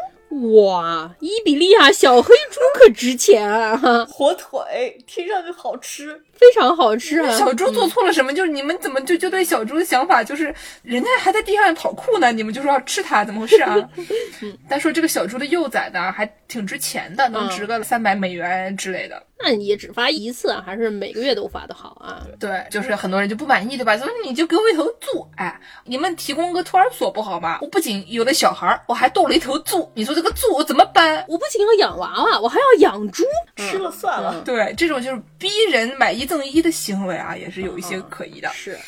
[0.56, 7.30] 哇，伊比利亚小黑猪可值钱啊，哈火腿听上去好吃，非常好吃啊。
[7.36, 8.32] 小猪做错了什么？
[8.32, 10.44] 就是你们怎么就就对小猪的想法就是
[10.82, 13.76] 人家还在地上跑酷呢，你们就说要吃它，怎么回事啊？
[14.70, 19.22] 但说这个小猪的幼崽呢，还挺值钱的，能值个三百美元之类的。
[19.42, 22.26] 那你也只发一次啊，还是每个月都发的好啊？
[22.38, 23.96] 对，就是很多人就不满意，对吧？
[23.98, 27.58] 所以你就给我一头猪，哎，你们提供个托儿所不好吗？
[27.60, 31.24] 我不仅有了小孩儿，我还逗了一头猪，你说这个猪我怎么办？
[31.28, 33.24] 我不仅要养娃娃，我还要养猪。
[33.56, 34.40] 吃了算了。
[34.44, 38.48] 对，这种就是逼人买一赠一的行为啊，也是有一些可疑的。
[38.50, 38.78] 是，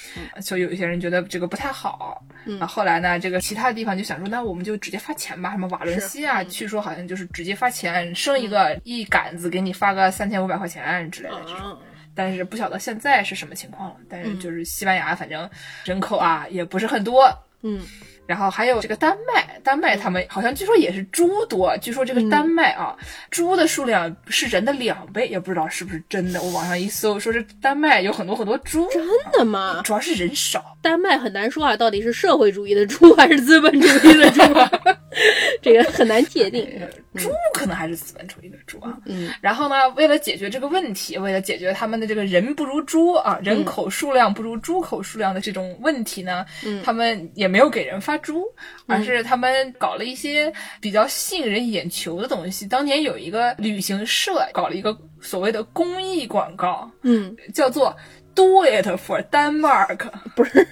[0.40, 2.22] 所以有一些人觉得这个不太好。
[2.46, 5.50] 嗯啊，后来呢，这个其他地方就想说，那我们就直接发钱吧。
[5.52, 11.72] 什么瓦伦西亚，据说好像就是直接发钱，生一个一杆子给你发个三千五百块钱之类的这种。
[11.72, 11.78] 啊，
[12.14, 13.96] 但是不晓得现在是什么情况了。
[14.08, 15.48] 但是就是西班牙，反正
[15.84, 17.26] 人口啊也不是很多。
[17.62, 17.82] 嗯，
[18.26, 22.96] 然后还有这个丹麦，丹麦他们好像据说也是猪多，据说这个丹麦啊，
[23.30, 26.42] 猪的数量是人的两倍，也不知道是不是真的。
[26.42, 29.82] 我网上一搜，说是丹麦有很多很多猪，真的吗？
[29.84, 30.76] 主要是人少。
[30.80, 34.70] 丹麦很难说啊，到底是社会主义的猪 还是资本主义的猪，啊
[35.62, 36.66] 这个很难界定。
[37.14, 38.92] 猪可能还是资本主义的猪啊。
[39.06, 48.44] 嗯，然后呢，为了解决这个问题，为了解决他们的这个人不如猪啊，人口数量不如猪口数量的这种问题呢，嗯他们也没有给人发猪，
[48.86, 52.66] 而是他们搞了一些比较吸引人眼球的东西。
[52.66, 57.96] 当年有一个旅行社搞了一个所谓的公益广告，嗯，叫做
[58.34, 59.98] “Do it for Denmark”，
[60.34, 60.52] 不是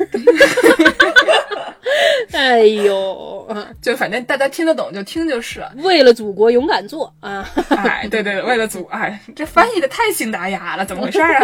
[2.32, 5.72] 哎呦，啊就反正大家听得懂就听就是了。
[5.76, 7.46] 为了祖国勇敢做啊！
[7.68, 11.42] 哎，对对对，为了祖，哎，这翻译的太信达雅了，怎么回事啊？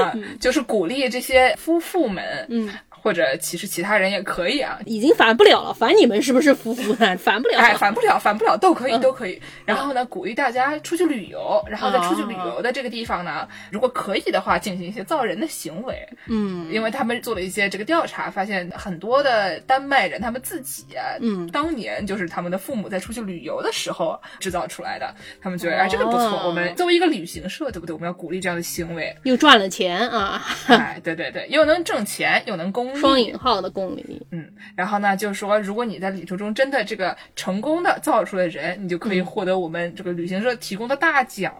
[0.00, 4.78] 啊，就是鼓励这些夫妇们，嗯，或者其实其他人也可以啊。
[4.86, 7.16] 已经反不了了，反你们是不是夫妇呢？
[7.18, 7.58] 反不了。
[7.58, 9.40] 哎，反不了，反不了，都可以，都可以。
[9.64, 16.08] 然后呢，鼓励大家出去旅游，然后在出去旅游的这个地方呢，如果可以的话，进行一些造人的行为。
[16.28, 27.92] 嗯，因为他们做了一些这个调查，发现很多的丹麦人他们自己啊，嗯当年就是他们的父母在出去旅游的时候制造出来的，他们觉得哎这个不错，哦我们作为一个旅行社，对不对？
[27.92, 34.20] 我们要鼓励这样的行为，又赚了钱啊，哎，对对对，又能挣钱，又能公益，双引号的公里。
[34.30, 41.52] 嗯，然后呢，就是说，如果你在旅途中真的这个成功的造出了人，你就可以获得我们这个旅行社提供的大奖，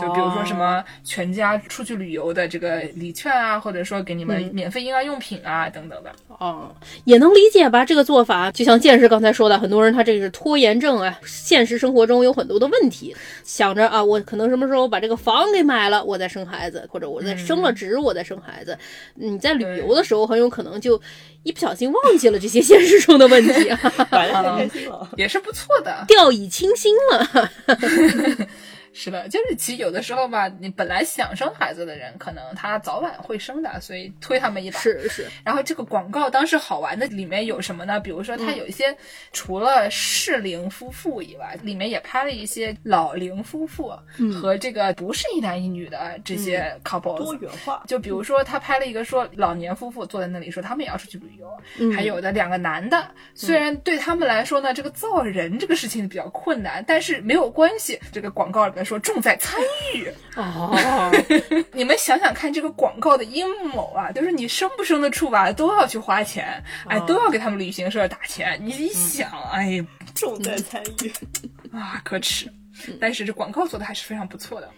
[0.00, 6.12] 就比如说什么全家出去旅游的这个礼券啊，或者说给你们免费婴儿用品啊、等等的。
[6.38, 7.84] 哦，也能理解吧？
[7.84, 18.76] 这个做法就像剑师刚才说的，很多人他这个是拖延症啊，现实生活中有很多的问题，想着啊，我可能什么时候把这个房给买了，我再生孩子，或者我再升了职，我再生孩子。
[19.14, 21.00] 你在旅游的时候，很有可能就
[21.42, 23.80] 一不小心忘记了这些现实中的问题啊，
[24.12, 25.08] 玩的太开心了。
[25.16, 26.04] 也是不错的。
[26.08, 27.50] 掉以轻心了。
[28.94, 34.78] 是的，就是其实有的时候吧，你本来想生孩子的人，可能他早晚会生的，所以推他们一把。
[34.78, 37.98] 是是，然后这个广告当时好玩的里面有什么呢？
[37.98, 38.96] 比如说它有一些
[39.32, 43.92] 除了适龄夫妇以外，里面也拍了一些老龄夫妇
[44.40, 47.82] 和这个不是一男一女的这些 couple，、多元化。
[47.88, 57.98] 就比如说，他拍了一个说老年夫妇坐在那里说他们也要出去旅游，还有的两个男的，虽然对他们来说呢，这个造人这个事情比较困难，但是没有关系。
[58.12, 59.60] 这个广告里面说重在参
[59.94, 61.10] 与，哦，
[61.72, 68.58] 你们想想看，这个广告的阴谋啊，就是你生不生得出吧，都要去花钱，哎，都要给他们旅行社打钱。
[68.62, 71.12] 你一想，哎重在参与。
[71.76, 72.52] 啊，可耻。
[73.00, 74.68] 但是这广告做的还是非常不错的。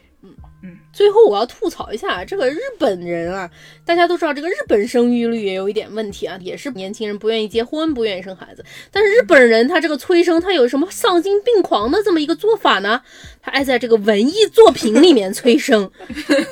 [0.93, 3.51] 最后我要吐槽一下这个日本人啊，
[3.85, 8.65] 大家都知道这个日本生育率也有一点问题啊，也是年轻人不愿意结婚，不愿意生孩子。
[8.91, 13.03] 但是日本人他这个催生，他有什么丧心病狂的这么一个做法呢？
[13.43, 15.91] 他爱在这个文艺作品里面催生，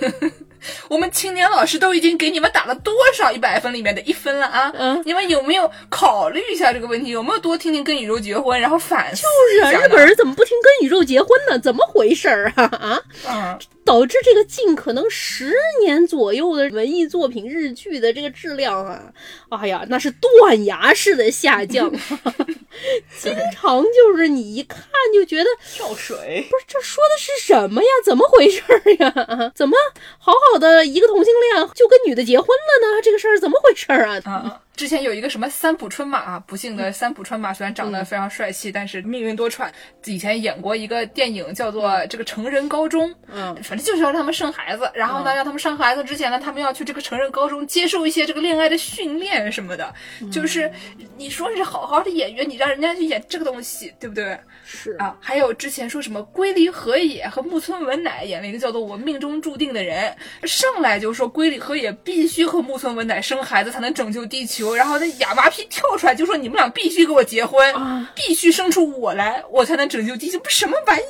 [0.88, 4.72] 我们青年老师都已经给你们打了多少一百分里面的一分了啊？
[4.76, 7.10] 嗯你们有没有考虑一下这个问题？
[7.10, 11.58] 有没有多听听跟宇宙结婚，然后反思就是啊，日本人怎么不听跟宇宙结婚呢？
[11.58, 13.02] 怎么回事儿啊 啊？
[13.28, 19.02] 嗯，导致这个近可能十年左右的文艺作品日剧的这个质量啊，
[19.50, 21.90] 哎呀，那是断崖式的下降，
[23.20, 24.80] 经常就是你一看
[25.12, 27.88] 就觉得，跳水，不是这说的是什么呀？
[28.04, 29.52] 怎么回事儿呀？
[29.54, 29.76] 怎么
[30.18, 33.02] 好好的一个同性恋就跟女的结婚了呢？
[33.02, 34.20] 这个事儿怎么回事儿啊？
[34.24, 39.70] 啊，之前有一个什么三浦春马啊，不幸的三浦春马虽然长得非常帅气，但是命运多舛。
[40.06, 43.54] 以前演过一个电影叫做《这个成人高中》，嗯。
[43.62, 49.94] 反正就是要让他们生孩子，然后呢，让他们生孩子之前呢，他们要去这个成人高中接受一些这个恋爱的训练什么的。
[50.30, 50.70] 就是
[51.16, 54.38] 你说是好好的演员，你让人家去演这个东西，对不对？
[54.64, 54.92] 是。
[54.98, 60.14] 啊，还有之前说什么龟梨和也和木村文乃演了一个叫做《我命中注定的人》，
[60.46, 71.02] 上来就说龟梨和也必须和木村文乃生孩子才能拯救地球，然后那哑巴皮跳出来就说你们俩必须给我结婚，啊必须生出我来，我才能拯救地球，不什么玩意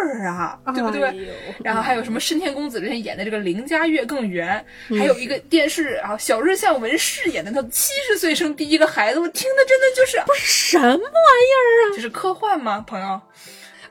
[0.00, 1.02] 儿啊，对不对？
[1.08, 1.14] 哎
[1.64, 11.96] 然后还有什么深田恭子之前演的这个林家月更圆，还有一个电视啊小日向文饰演的他七十岁生第一个孩子，我听的真的就是什么玩意儿啊？
[11.96, 13.20] 这是科幻吗，朋友？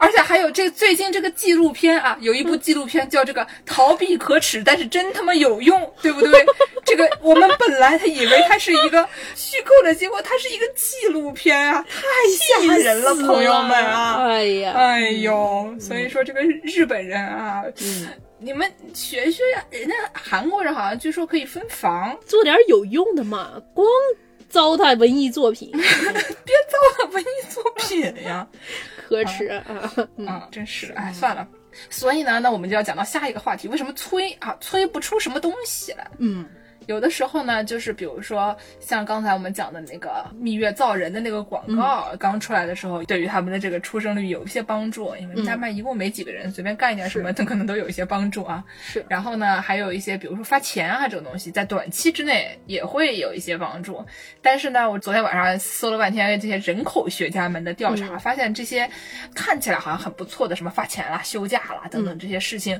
[0.03, 6.45] 而且还有这最近这个纪录片啊，有一部纪录片叫这个《逃避可耻，但是真他妈有用》，对不对？
[6.83, 14.25] 这个我们本来他以为它是一个虚构的，结果它是一个纪录片啊，太吓人了，朋友们啊！
[14.27, 18.09] 哎呀，哎呦，所以说这个日本人啊，嗯。
[18.39, 23.87] 你们学学呀，人家韩国人好像据说可以分房，做点有用的嘛，光
[24.53, 28.47] 糟蹋文艺作品， 别糟蹋文艺作品呀。
[29.09, 29.91] 可耻啊！
[30.15, 31.47] 嗯，真是的，哎，算了。
[31.89, 36.07] 所以呢，那我们就要讲到下一个话题，为什么催啊催不出什么东西来？
[36.19, 36.45] 嗯，
[36.87, 48.63] 有的时候呢，就是比如说像刚才我们讲的那个蜜月造人的那个广告、刚出来的时候，对于他们的这个出生率有一些帮助，因为丹麦一共没几个人，随便干一点什么，都可能都有一些帮助啊。
[48.81, 54.05] 是然后呢，还有一些比如说发钱啊这种东西，在短期之内也会有一些帮助。
[54.41, 58.89] 但是呢，我昨天晚上搜了半天这些人口学家们的调查，发现这些
[59.33, 62.79] 看起来好像很不错的，什么发钱啦、休假啦等等这些事情，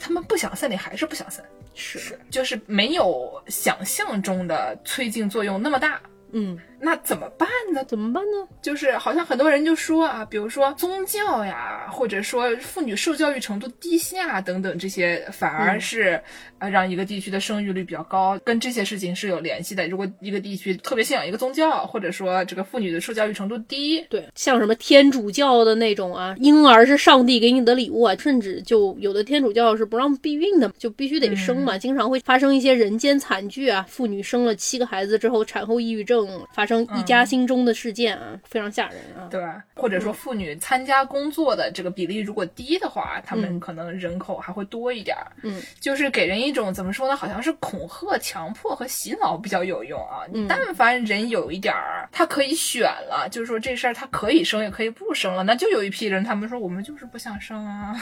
[0.00, 1.44] 他们不想散，你还是不想散。
[1.76, 6.00] 是，就是没有想象中的催进作用那么大。
[6.32, 7.82] 嗯，那怎么办呢？
[7.84, 8.46] 怎么办呢？
[8.60, 16.20] 就是好像很多人就说啊，比如说宗教呀，或者说妇女受教育程度低下等等这些，反而是
[16.58, 19.88] 呃让一个地区的生育率比较高，跟这些事情是有联系的。
[19.88, 39.28] 如果一个地区特别信仰一个宗教，或者说这个妇女的受教育程度低，对，像什么天主教的那种啊，婴儿是上帝给你的礼物啊，甚至就有的天主教是不让避孕的，就必须得生嘛，经常会发生一些人间惨剧啊，妇女生了七个孩子之后产后抑郁症，发生一家心中的事件啊，非常吓人啊。
[39.30, 39.62] 对吧？
[39.74, 45.26] 或者说妇女参加工作的这个比例如果低的话，他们可能人口还会多一点儿。
[45.42, 47.14] 嗯，就是给人一种怎么说呢？
[47.16, 50.24] 好像是恐吓、强迫和洗脑比较有用啊。
[50.32, 57.94] 嗯你但凡人有一点儿，他可以选了，就是说这事儿他可以生也可以不生了，那就有一批人他们说我们就是不想生啊。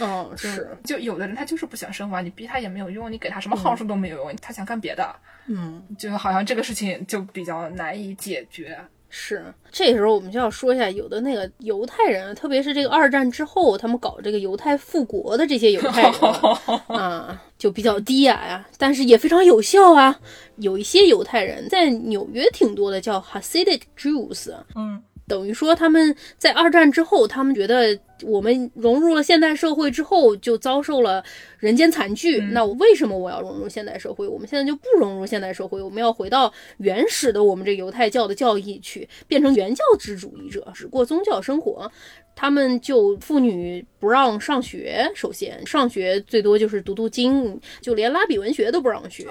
[0.00, 5.14] 哦， 是，就有的人他就是不想生嘛，你逼他也没有用，你给他什么好处都没有用，他想干别的，
[5.48, 8.78] 嗯，就好像这个事情就比较难以解决。
[9.08, 20.20] 是，这时候我们就要说一下，有的那个犹太人啊，特别是这个二战之后，他们搞这个犹太复国的这些犹太人啊 啊，就比较低雅呀，但是也非常有效啊。
[20.56, 31.22] 有一些犹太人在纽约挺多的，叫 Hasidic Jews，嗯，等于说他们在二战之后，他们觉得我们融入了现代社会之后，就遭受了
[31.58, 32.38] 人间惨剧。
[32.52, 34.26] 那我为什么我要融入现代社会？
[34.26, 41.90] 我们现在就不融入现代社会，我们要回到原始的我们这犹太教的教义去，变成原教旨主义者，只过宗教生活。
[42.38, 49.26] 他们就妇女不让上学，首先上学最多就是读读经，就连拉比文学都不让学。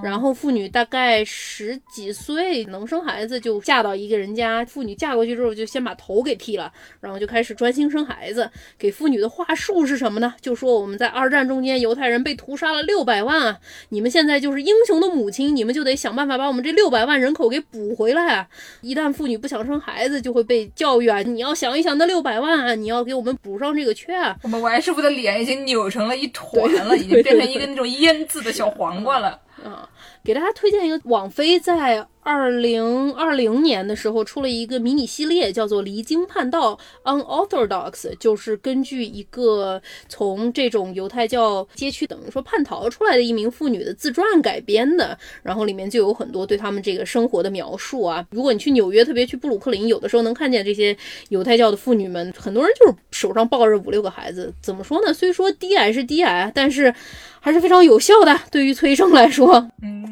[0.00, 8.48] 然后妇女大概十几岁能生孩子就嫁到一个人家，妇女嫁过去之后就先把头给剃了，然后就开始专心生孩子。
[8.78, 10.32] 给妇女的话术是什么呢？
[10.40, 13.58] 就说我们在二战中间犹太人被屠杀了六百万啊，
[13.88, 18.46] 你们现在就是英雄的母亲，你们就得想办法把我们这六百万人口给补回来啊！
[18.82, 22.42] 一旦妇女不想生孩子，就会被教育啊，你要想一想那六百。
[22.42, 24.36] 万啊，你要给我们补上这个缺啊！
[24.42, 29.88] 我们王师傅的脸已经扭成了一团了，已经变成一个那种腌制的小黄瓜了啊！
[30.24, 32.06] 给大家推荐一个网飞在。
[32.24, 45.18] 二零二零年的时候出了一个迷你系列，叫做《离经叛道》（Unorthodox），就是根据一个从这种犹太教街区等于说叛逃出来的一名妇女的自传改编的。
[45.42, 48.24] 然后里面就有很多对他们这个生活的描述啊。
[48.30, 50.96] 如果你去纽约，特别去布鲁克林，有的时候能看见这些
[51.30, 54.54] 犹太教的妇女们，很多人就是手上抱着五六个孩子。
[54.62, 55.12] 怎么说呢？
[55.12, 56.94] 虽说低矮是低矮，但是
[57.40, 58.38] 还是非常有效的。
[58.52, 60.11] 对于催生来说，嗯。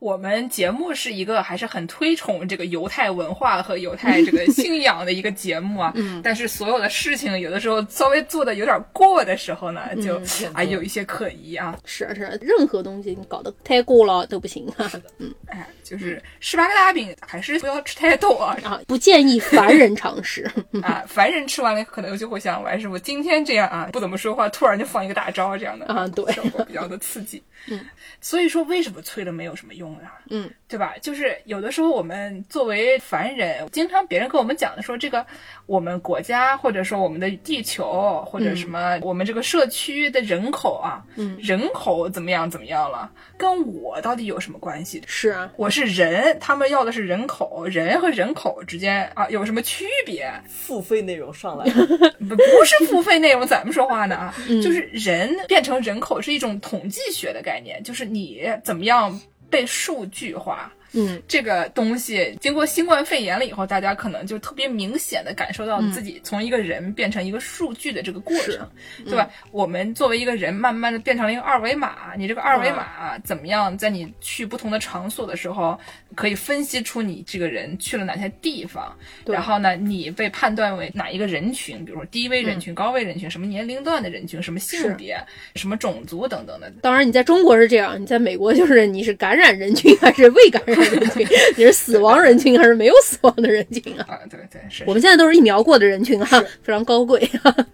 [0.00, 10.18] 我们节目是一个还是很推崇这个犹太文化和犹太这个信仰的一个节目啊， 嗯，但是所有的事情有的时候稍微做的有点过的时候呢，就
[10.54, 11.78] 啊有一些可疑啊。
[11.84, 12.22] 是啊是。
[12.24, 14.90] 啊，任何东西你搞得太过了都不行啊。
[15.18, 20.50] 嗯，哎，就是十八个大饼还是不要吃太多啊， 不建议凡人尝试。
[20.82, 21.04] 啊。
[21.06, 26.24] 凡人吃完了可能就会像王师傅今天这样啊，不怎么说话，突然就放一个大招这样的啊，对，
[26.64, 27.42] 比较的刺激。
[27.68, 27.78] 嗯，
[28.22, 30.18] 所以说为什么催了没有什么用啊？
[30.30, 30.50] 嗯。
[30.68, 30.94] 对吧？
[31.02, 35.26] 就是有的时候我们作为凡人，经常别人跟我们讲的说，这个
[35.66, 45.02] 我们国家或者说我们的地球或者什么我们这个社区的人口啊，嗯，人口怎么样怎么样了，跟我到底有什么关系？
[45.08, 50.32] 是啊，我是人，他们要的是人口，人和人口之间啊有什么区别？
[50.46, 54.14] 付费内容上来 不不是付费内容，怎么说话呢？
[54.14, 59.20] 啊，就是人变成人口是一种统计学的概念，就是你怎么样。
[59.50, 60.72] 被数据化。
[60.92, 68.68] 嗯，这个东西经过新冠肺炎了以后，大家可能就特别明显的感受到自己从一个人变成一个数据的这个过程，
[69.04, 69.30] 对吧？
[69.52, 72.14] 我们作为一个人，慢慢的变成了一个二维码。
[72.16, 75.78] 你这个二维码怎么样，在你去不同的场所的时候，
[76.14, 85.16] 可以分析出你这个人去了哪些地方，然后呢，你被判断为哪一个人群，比如说低危人群、高危人群，什么年龄段的人群，什么性别、
[85.54, 86.70] 什么种族等等的。
[86.82, 90.79] 当然，你在中国是这样，你在美国就是你是感染人群还是未感染？
[90.80, 91.26] 人群，
[91.56, 94.06] 你是死亡人群还是没有死亡的人群啊？
[94.08, 94.84] 啊，对对是。
[94.86, 96.26] 我们现在都是疫苗过的人群啊，
[96.62, 97.28] 非常高贵，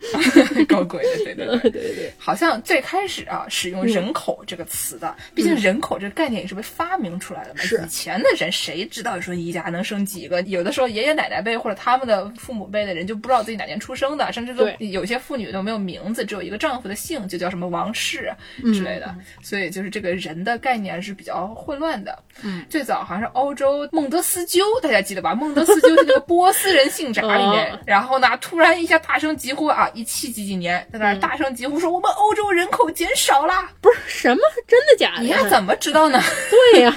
[0.68, 2.12] 高贵的，对对对对对。
[2.18, 7.60] 好像最开始啊，使用人口这个词的，毕竟人口这个概念也是被发明出来的嘛。
[7.60, 7.82] 是。
[7.84, 10.40] 以前的人谁知道说一家能生几个？
[10.42, 18.32] 有的时候爷爷奶奶辈或者他们的父母辈的人就不知道自己哪年出生的，甚至都有些妇女都没有名字，只有一个丈夫的姓，就叫什么王氏
[18.74, 19.14] 之类的。
[19.42, 22.18] 所以就是这个人的概念是比较混乱的。
[22.42, 22.95] 嗯，最早。
[23.04, 25.34] 好像是欧洲孟德斯鸠，大家记得吧？
[25.34, 35.22] 孟德斯鸠是那个波斯人信札里面， 然后呢，突然一下大声疾呼啊，一七几几年在那大声疾呼说，我们欧洲人口减少了，不是什么真的假的？
[35.22, 36.20] 你还怎么知道呢？
[36.72, 36.94] 对呀，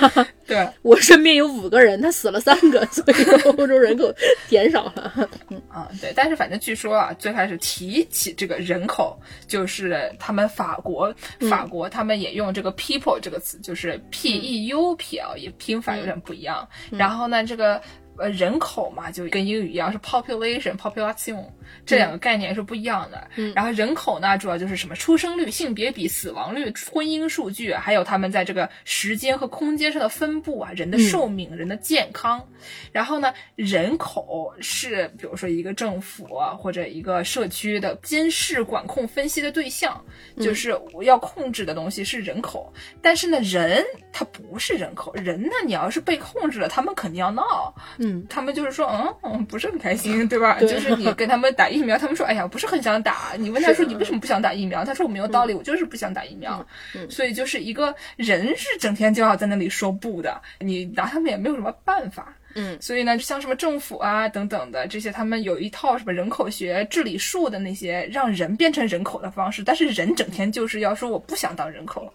[0.50, 4.12] 对我身边有五个人，他死了三个，所以欧洲人口
[4.50, 5.30] 减少了。
[5.50, 11.14] 嗯啊，对，但是反正据说啊，最开始提起这个人口，就是他们法国，
[11.50, 16.00] 法国他们也用这个 people 这个词，就是 p e u p l，也拼法。
[16.00, 17.82] 有点不一样，然后呢，这个。
[18.20, 21.44] 呃，人口嘛，就跟英语一样是 population，population
[21.86, 23.28] 这两个概念是不一样的。
[23.36, 32.46] 嗯，然后人口呢，主要就是什么出生率、性别比、死亡率、婚姻数据，还有他们在这个时间和空间上的分布啊，人的寿命、人的健康。
[32.92, 40.04] 然后呢，人口是比如说一个政府或者一个社区的监视、管控、分析的对象，
[40.38, 42.74] 就是我要控制的东西是人口。
[43.02, 47.74] 但是呢，人他不是人口，人呢，你要是被控制了，他们肯定要闹。
[48.10, 50.60] 嗯，他们就是说，嗯嗯，不是很开心， 对吧？
[50.60, 53.34] 就是你跟他们打疫苗，他们说，哎呀，不是很想打。
[53.38, 54.84] 你问他说，你为什么不想打疫苗？
[54.84, 56.66] 他说我没有道理，我就是不想打疫苗。
[57.10, 62.36] 所以就是一个人是整天就要在那里说不的，你拿他们也没有什么办法。
[62.56, 72.12] 嗯，所以呢，像什么政府啊等等的这些，他们有一套什么人口学、治理术的那些让人变成人口的方式，但是人整天就是要说我不想当人口，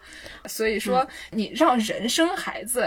[0.47, 2.85] 所以说你让人生孩子，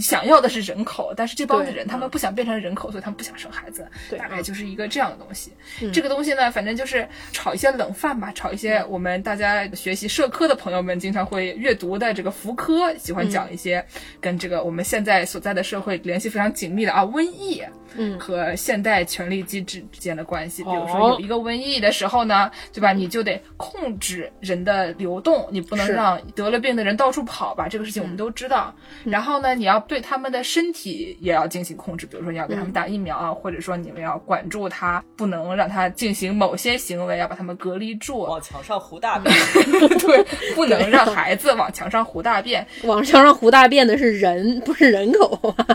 [0.00, 4.42] 想要的是人口，但是这帮子人他们不想变成人口，所以他们不想生孩子，对大概嗯。
[4.42, 5.52] 就是一个这样的东西。
[5.92, 13.84] 这个东西呢，反正就是炒一些冷饭吧，炒一些我们大家学习社科的朋友们经常会阅读的这个福柯，喜欢讲一些
[14.20, 17.62] 跟这个我们现在所在的社会联系非常紧密的啊瘟疫。
[17.96, 22.92] 嗯和现代权力机制之间的关系，比如哦说有一个瘟疫的时候呢，对吧？
[22.92, 27.66] 你就得控制人的流动，你不能让得了病的人到处跑吧？
[27.68, 28.74] 这个事情我们都知道。
[29.04, 38.20] 然后呢，你要对他们的身体也要进行控制，比如说你要给他们打疫苗啊，或者说你们要管住他，不能让他进行某些行为，要把他们隔离住。
[38.20, 39.34] 往墙上糊大便，
[39.98, 40.24] 对，
[40.54, 42.66] 不能让孩子往墙上糊大便。
[42.84, 45.66] 往墙上让胡大便的是人，不是人口啊。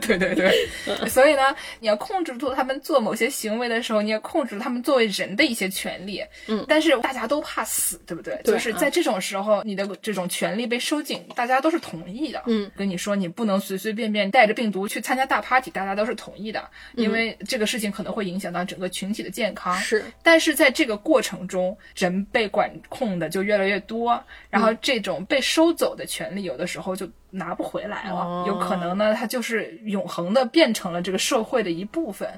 [0.00, 0.68] 对 对对，
[1.08, 6.22] 所以呢，你要控制住他们做某些行为的时候，你也控制住他们作为人的一些权利。
[6.46, 8.34] 嗯，但是大家都怕死，对不对？
[8.44, 12.42] 对就是在这种时候，你的这种权利被收紧，大家都是同意的。
[12.46, 16.62] 嗯，跟你说你不能随随便便带着病毒去参加大 party，大家都是同意的，
[16.94, 19.76] 因为这个事情可能会影响到整个群体的健康。
[19.76, 32.28] 是，但是在这个过程中，人被管控的就越来越多，然后这种被收走的权利，有的时候就拿不回来了，哦有可能呢，它就是永恒的变成了这个社会的一部分。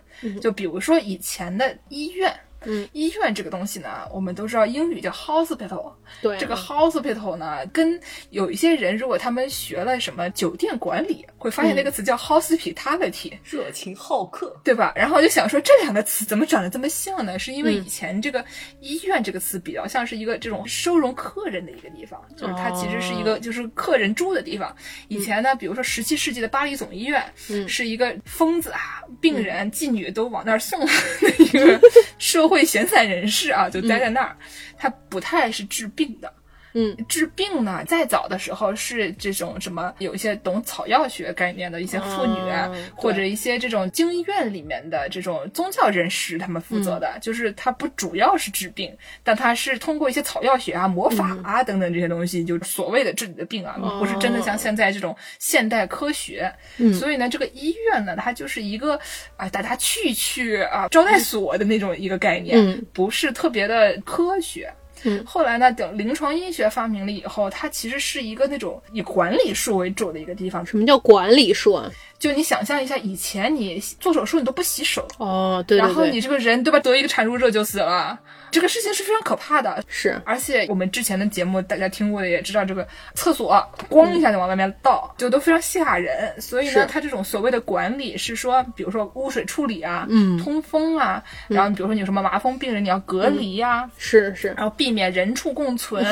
[0.40, 2.34] 就比如说以前的医院。
[2.66, 8.00] 嗯，医院这个东西呢，我们都知道英语叫 hospital，对啊这个 hospital 呢，跟
[8.30, 14.52] 有一些人如果他们学了什么酒店管理，会发现那个词叫 hospitality，、热情好客。
[14.64, 14.92] 对吧？
[14.94, 17.38] 然后就想说，这两个词怎么长得这么像呢？
[17.38, 18.44] 是因为以前这个
[18.80, 24.74] 医院这个词比较像是一个这种收容客人的一个地方，就是它其实是一个就是客人住的地方。
[25.08, 30.92] 以前呢，比如说十七世纪的巴黎总医院，嗯是一个疯子啊、病人、妓女都往那儿送的
[31.38, 31.80] 一个
[32.18, 34.36] 社会闲散人士啊，就待在那儿。
[34.78, 36.32] 他不太是治病的。
[36.74, 56.52] 嗯，治病呢，再早的时候是这种什么，有一些懂草药学概念的一些妇女，哦或者一些这种经医院里面的这种宗教人士，他们负责的，就是它不主要是治病，但它是通过一些草药学啊、魔法啊、等等这些东西，就所谓的治你的病啊，不是真的像现在这种现代科学。
[56.78, 56.92] 嗯。
[56.94, 58.98] 所以呢，这个医院呢，它就是一个
[59.36, 62.86] 啊、大家去一去啊招待所的那种一个概念，嗯。
[62.92, 64.72] 不是特别的科学。
[65.04, 70.64] 嗯后来呢，等临床医学发明了以后，它其实是一个那种以管理术为主的一个地方。
[70.64, 71.90] 什么叫管理术啊？
[72.18, 78.18] 就你想象一下，以前你做手术你都不洗手，哦，对对对，然后你这个人对吧，得一个产褥热就死了，
[78.52, 79.82] 这个事情是非常可怕的。
[79.88, 83.52] 是而且我们之前的节目大家听过的也知道，这个厕所
[83.90, 86.40] 咣一下就往外面倒，就都非常吓人。
[86.40, 94.48] 所以呢，它这种所谓的管理是说，比如说污水处理啊，嗯通风啊，然后比如说你有什么麻风病人，你要隔离呀、是是。
[94.48, 96.04] 然后避免人畜共存。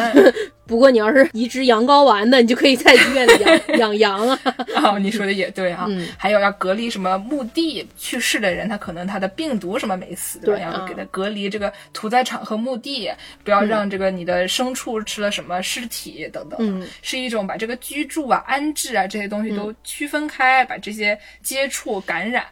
[0.67, 4.39] 不过你要是移植羊羔丸的，你就可以在医院里养 养羊啊。
[4.77, 5.85] 哦，你说的也对啊。
[5.89, 10.61] 嗯还有要隔离什么墓地去世的人，他可能他的病毒什么没死，对吧？
[10.63, 13.11] 要给他隔离这个屠宰场和墓地，
[13.43, 16.57] 不要让这个你的牲畜吃了什么尸体等等。
[16.61, 22.47] 嗯，是一种把这个居住啊、安置啊这些东西都区分开，把这些接触、感染，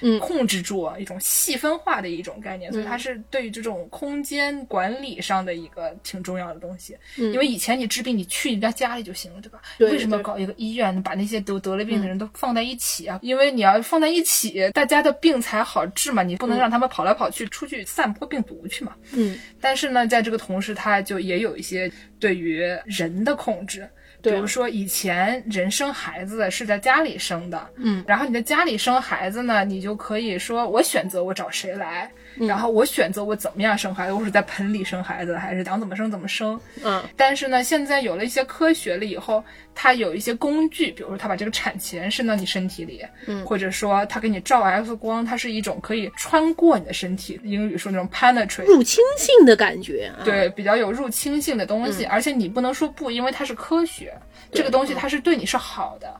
[0.00, 2.72] 嗯控制住，一种细分化的一种概念。
[2.72, 6.96] 所以它是对于这种空间管理上的一个挺重要的东西。
[7.18, 9.60] 嗯因为以前你治病，你去人家家里就行了，对吧？
[9.78, 13.18] 对为什么对搞一个医院，把那些得得了病的人都放在一起啊？
[13.22, 16.22] 因为你要放在一起，大家的病才好治嘛。
[16.22, 18.94] 你不能让他们跑来跑去，出去散播病毒去嘛。
[19.16, 21.90] 嗯，但是呢，在这个同时，他就也有一些
[22.20, 23.88] 对于人的控制。
[24.22, 36.60] 比如说，以前人生孩子是在家里生的，嗯，然后你在家里生孩子呢，你就可以说我选择我找谁来，然后我选择我怎么样生孩子，我是在盆里生孩子，还是想怎么生怎么生。
[36.84, 39.42] 嗯，但是呢，现在有了一些科学了以后，
[39.74, 54.12] 它有一些工具，比如说它把这个产钳伸到你身体里，嗯或者说它给你照 X 光，它是一种可以穿过你的身体，英语说那种 penetrate，入侵性的感觉啊。，对，比较有入侵性的东西，而且你不能说不，因为它是科学，
[54.52, 56.14] 这个东西它是对你是好的。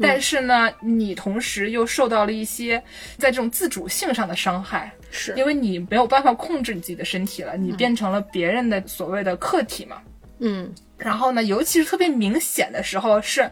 [0.00, 2.82] 但是呢，你同时又受到了一些
[3.18, 5.32] 在这种自主性上的伤害，是。
[5.36, 10.02] 因为你没有办法控制你自己的身体了，你变成了别人的所谓的客体嘛。
[10.40, 10.74] 嗯。
[10.98, 13.48] 然后呢，尤其是特别明显的时候，是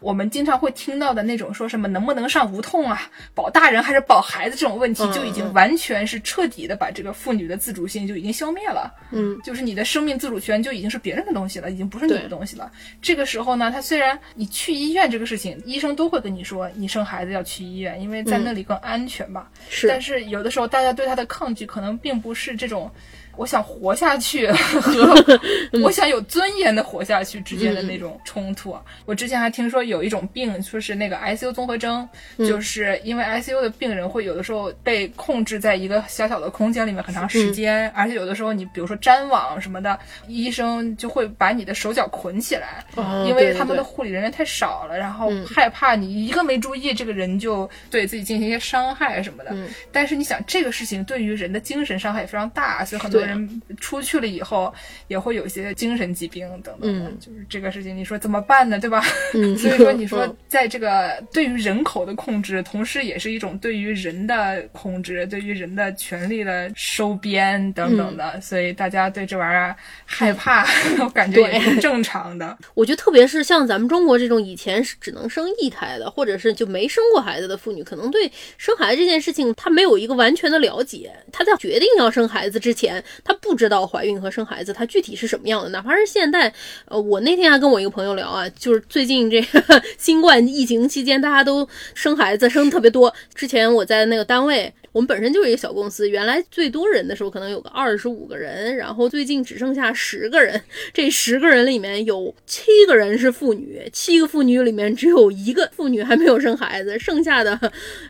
[0.00, 8.92] 我们经常会听到的那种说什么能不能上无痛啊，保大人还是保孩子这种问题，嗯就已经完全是彻底的把这个妇女的自主性就已经消灭了。
[9.10, 12.70] 嗯，就是你的生命自主权就已经是别人的东西了，已经不是你的东西了。
[13.00, 19.46] 这个时候呢，他虽然你去医院这个事情，医生都会跟你说你生孩子要去医院，因为在那里更安全嘛。
[19.68, 22.90] 是但是有的时候大家对他的抗拒可能并不是这种。
[23.36, 24.46] 我想活下去
[24.80, 25.14] 和
[25.82, 28.82] 我想有尊严的活下去之间的那种冲突啊！
[29.04, 32.08] 我之前还听说有一种病，说是那个 ICU 综合征，
[32.38, 49.50] 就是因为 ICU 的病人会有的时候被控制在一个小小的空间里面很长时间，而且有的时候你比如说粘网什么的，医生就会把你的手脚捆起来，哦因为他们的护理人员太少了，然后害怕你一个没注意，这个人就对自己进行一些伤害什么的。
[49.52, 49.68] 嗯。
[49.92, 54.72] 但是你想，这个事情对于人的精神伤害也非常大，所以很多人出去了以后
[55.08, 56.88] 也会有一些精神疾病等等的。
[56.88, 58.78] 嗯就是这个事情，你说怎么办呢？
[58.78, 59.02] 对吧？
[59.34, 68.40] 嗯 所以说，你说嗯在这个对于人口的控制，同时也是一种对于人的控制，对于人的权利的收编等等嗯的。
[68.40, 70.66] 所以大家对这玩意儿害怕，
[71.02, 72.56] 我感觉也是正常的。
[72.74, 81.12] 我觉得特别是像咱们中国这种以前是只能生一胎的，或者是就没生过孩子的妇女，可能对生孩子这件事情她没有一个完全的了解。
[81.32, 85.68] 她在决定要生孩子之前，她不知道怀孕和生孩子她具体是什么样的。
[85.68, 86.52] 哪怕是现在，
[86.86, 93.14] 呃，我那天还跟我一个朋友聊啊，就是最近这个 新冠疫情期间，大家都生孩子生的特别多。
[93.34, 94.72] 之前我在那个单位。
[94.94, 100.58] 我们本身就是一个小公司，原来最多人的时候可能有个二十五个人，然后最近只剩下十个人。
[100.92, 107.58] 这十个人里面有七个人是妇女，七个妇女里面只有一个妇女还没有生孩子，剩下的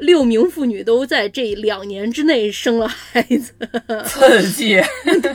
[0.00, 3.54] 六名妇女都在这两年之内生了孩子。
[4.04, 4.78] 刺激，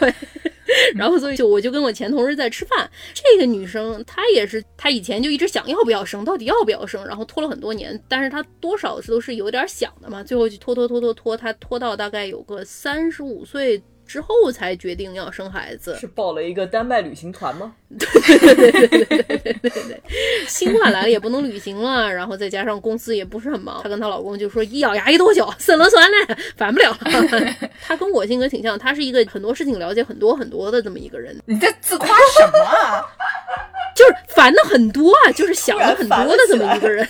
[0.96, 13.82] 然后所以就我就跟我前同事在吃饭，这个女生她也是，她以前就一直想要不要生，到底要不要生，然后拖了很多年，但是她多少是都是有点想的嘛，最后就拖拖拖拖拖，她拖到大概有个三十五岁。
[14.10, 17.76] 之后才决定要生孩子，是报了一个丹麦旅行团吗？
[18.00, 19.28] 对对对对对
[19.62, 20.02] 对对
[20.48, 26.98] 新冠来了也不能旅行了，然后再加上公司也不是很忙，她跟她老公就说一咬牙一跺脚，算了算了，烦不了了。
[27.86, 33.06] 她跟我性格挺像，她是一个很多事情了解很多很多的这么一个人，你在自夸什么啊？
[33.96, 37.08] 就是烦的很多啊，就是想的很多的这么一个人，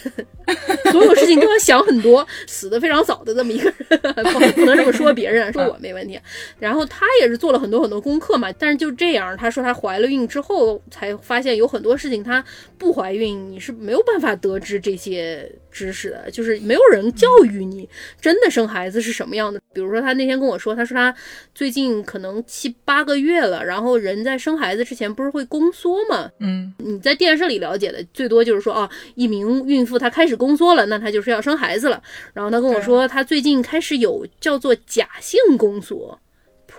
[0.92, 4.02] 所有事情都要想很多，死的非常早的这么一个人，
[4.34, 6.20] 不不能这么说别人，说我没问题。
[6.60, 12.44] 然后她也是做了很多很多功课嘛，但是就这样，她说她怀了孕之后才发现有很多事情她
[12.78, 17.88] 不怀孕你是没有办法得知这些知识的，就是没有人教育你
[18.20, 19.60] 真的生孩子是什么样的。
[19.74, 21.14] 比如说她那天跟我说，她说她
[21.54, 32.02] 最近可能七八个月了，然后人在生孩子之前不是会宫缩嘛，嗯，你在电视里了解的最多就是说啊，一名孕妇她开始宫缩了，那她就是要生孩子了。
[32.34, 36.20] 然后她跟我说，她最近开始有叫做假性宫缩。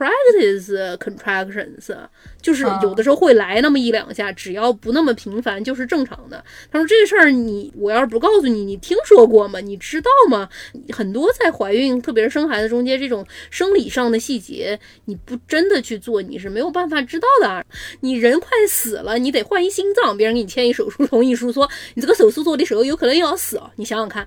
[0.01, 1.94] Practice contractions
[2.40, 6.42] 就是有的时候会来那么一两下，只要不那么频繁就是正常的。
[6.72, 9.61] 他说这个事儿你我要是不告诉你，你听说过吗？
[9.61, 10.48] 你知道吗？
[10.90, 17.66] 很多在怀孕，特别是生孩子中间这种生理上的细节，你不真的去做，你是没有办法知道的。
[18.01, 23.70] 你人快死了，你得换一心脏，别人给你签一手术同意书，说你这个手术做的时候有可能要死哦。
[23.76, 24.26] 你想想看。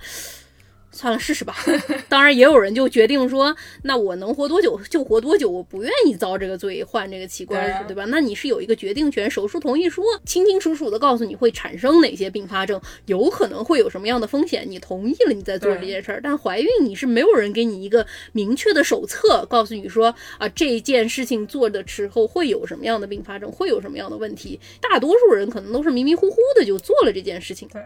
[0.94, 1.56] 算了，试试吧。
[2.08, 8.06] 当然，也有人就决定说，那我能活多久就活多久，我不愿意遭这个罪，换这个器官，对吧？
[8.08, 16.22] 那你是有一个决定权，手术同意书清清楚楚的告诉你会产生哪些并发症，有可能会有什么样的风险，你同意了，你再做这件事儿。
[16.24, 24.60] 但怀孕你是没有人给你一个明确的手册，告诉你说啊这件事情做的时候会有什么样的并发症，会有什么样的问题。
[24.80, 27.68] 大多数人可能都是迷迷糊糊的就做了这件事情。
[27.74, 27.82] 对。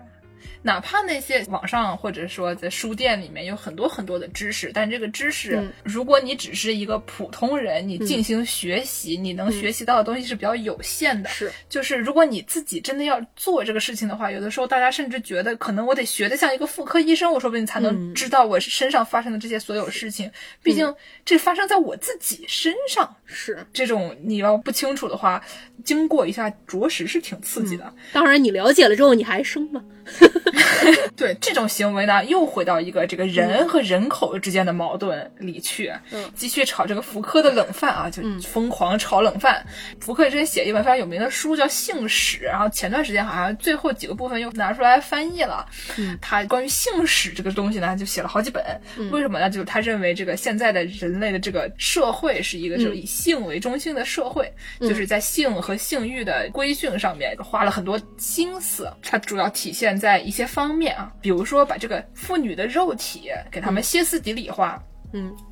[0.61, 11.29] 哪怕那些网上或者说在书店里面有很多很多的知识，但这个知识，嗯如果你只是一个普通人，你进行学习，你能学习到的东西是比较有限的。
[11.29, 20.29] 是，就是如果你自己真的要做这个事情的话，有的时候大家甚至觉得，可能我得学的像一个妇科医生，我说不定才能知道我身上发生的这些所有事情。
[20.61, 20.93] 毕竟
[21.25, 23.65] 这发生在我自己身上，是。
[23.73, 25.43] 这种你要不清楚的话，
[25.83, 27.93] 经过一下着实是挺刺激的。
[28.11, 29.83] 当然，你了解了之后，你还生吗？
[31.15, 39.65] 对这种行为呢，又回到一个这个人和人口之间的矛盾里去，嗯继续炒这个福柯的冷饭啊，就疯狂炒冷饭。
[39.99, 45.65] 福柯之前写一本非常有名的书叫《性史》，然后前段时间好像最后几个部分又拿出来翻译了。
[45.97, 48.63] 嗯他关于性史这个东西呢，就写了好几本。
[49.11, 49.49] 为什么呢？
[49.49, 54.51] 就是他认为这个现在的人类的这个社会是一个就是以性为中心的社会，
[54.81, 58.91] 就是在性和性欲的规训上面花了很多心思。
[59.01, 64.81] 它主要体现在一些方面啊，比如说把这个妇女的肉体给他们歇斯底里化。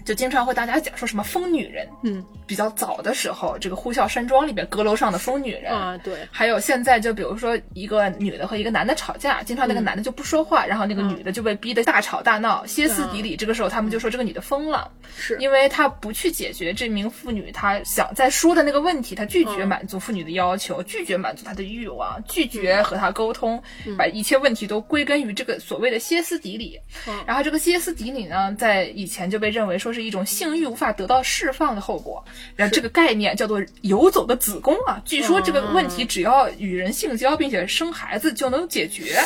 [0.03, 1.87] 就经常会大家讲说什么疯女人。
[2.03, 2.23] 嗯。
[2.47, 5.73] 比较早的时候，这个《呼啸山庄》里边阁楼上的疯女人。
[5.73, 13.35] 啊，对，还有现在就比如说一个女的和一个男的吵架，经常那个男的就不说话，然后那个女的就被逼得大吵大闹、歇斯底里。
[13.35, 15.35] 这个时候他们就说这个女的疯了，是。
[15.39, 23.59] 因为她不去解决这名妇女她想在说的那个问题，她拒绝满足妇女的要求，拒绝满足她的欲望，拒绝和她沟通，
[23.97, 26.79] 把一切问题都归根于这个所谓的歇斯底里。
[27.25, 32.23] 然后这个歇斯底里呢，在以前就被认为说是一种性欲无法得到释放的后果，
[32.55, 35.01] 然后这个概念叫做游走的子宫啊。
[35.05, 39.17] 据说这个问题只要与人性交并且生孩子就能解决。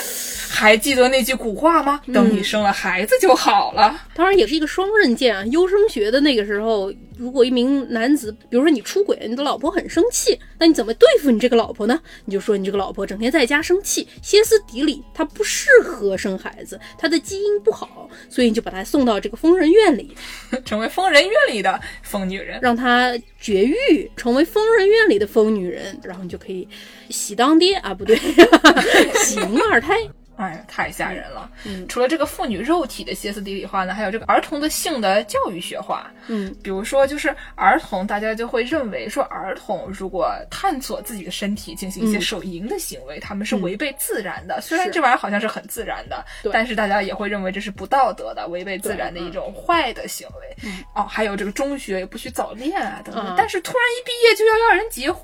[0.50, 2.02] 还记得那句古话吗？
[2.14, 4.00] 等你生了孩子就好了。
[4.14, 5.46] 当然也是一个双刃剑啊。
[5.46, 12.00] 优生学的那个时候，如果一名男子，比如说你出轨，你的老婆很生气，那你怎么对付你这个老婆呢？
[12.24, 20.16] 你就说你这个老婆整天在家生气，歇斯底里，她不适合生孩子，她的基因不好，所以你就把她送到这个疯人院里，
[20.64, 22.58] 成为疯人院里的疯女人。
[22.62, 26.66] 让她绝育，成为疯人院里的疯女人，然后你就可以
[27.10, 28.16] 喜当爹啊，不对，
[29.26, 29.98] 喜迎二胎。
[30.40, 31.52] 哎呀，太吓人了！
[31.66, 36.10] 嗯除了这个妇女肉体的歇斯底里化呢，还有这个儿童的性的教育学化。
[36.28, 44.62] 嗯，比如说，就是儿童，大家就会认为说，儿童如果探索自己的身体，进行一些嗯手淫的行为，他们是违背自然的。
[44.62, 50.72] 虽然这玩意儿好像是很自然的，对但是大家也会认为这是不道德的、违背自然的一种坏的行为。
[50.96, 53.26] 哦，还有这个中学也不许早恋啊等等。
[53.28, 55.24] 嗯但是突然一毕业就要要人结婚，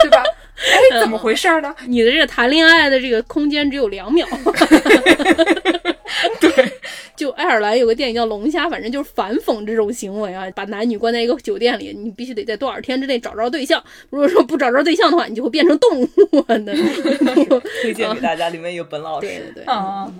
[0.00, 0.22] 对吧？
[0.60, 1.74] 哎，怎么回事呢？
[1.86, 4.26] 你的这个谈恋爱的这个空间只有两秒。
[6.40, 6.72] 对，
[7.16, 13.82] 就爱尔兰有个电影叫《龙虾》，反正就是反讽这种行为啊，把男女关在一个酒店里，你必须得在多少天之内找着对象。
[14.10, 16.74] 如果说不找着对象的话，你就会变成动物的。
[17.82, 19.52] 推荐给大家，里面有本老对师。
[19.54, 20.12] 对对，啊，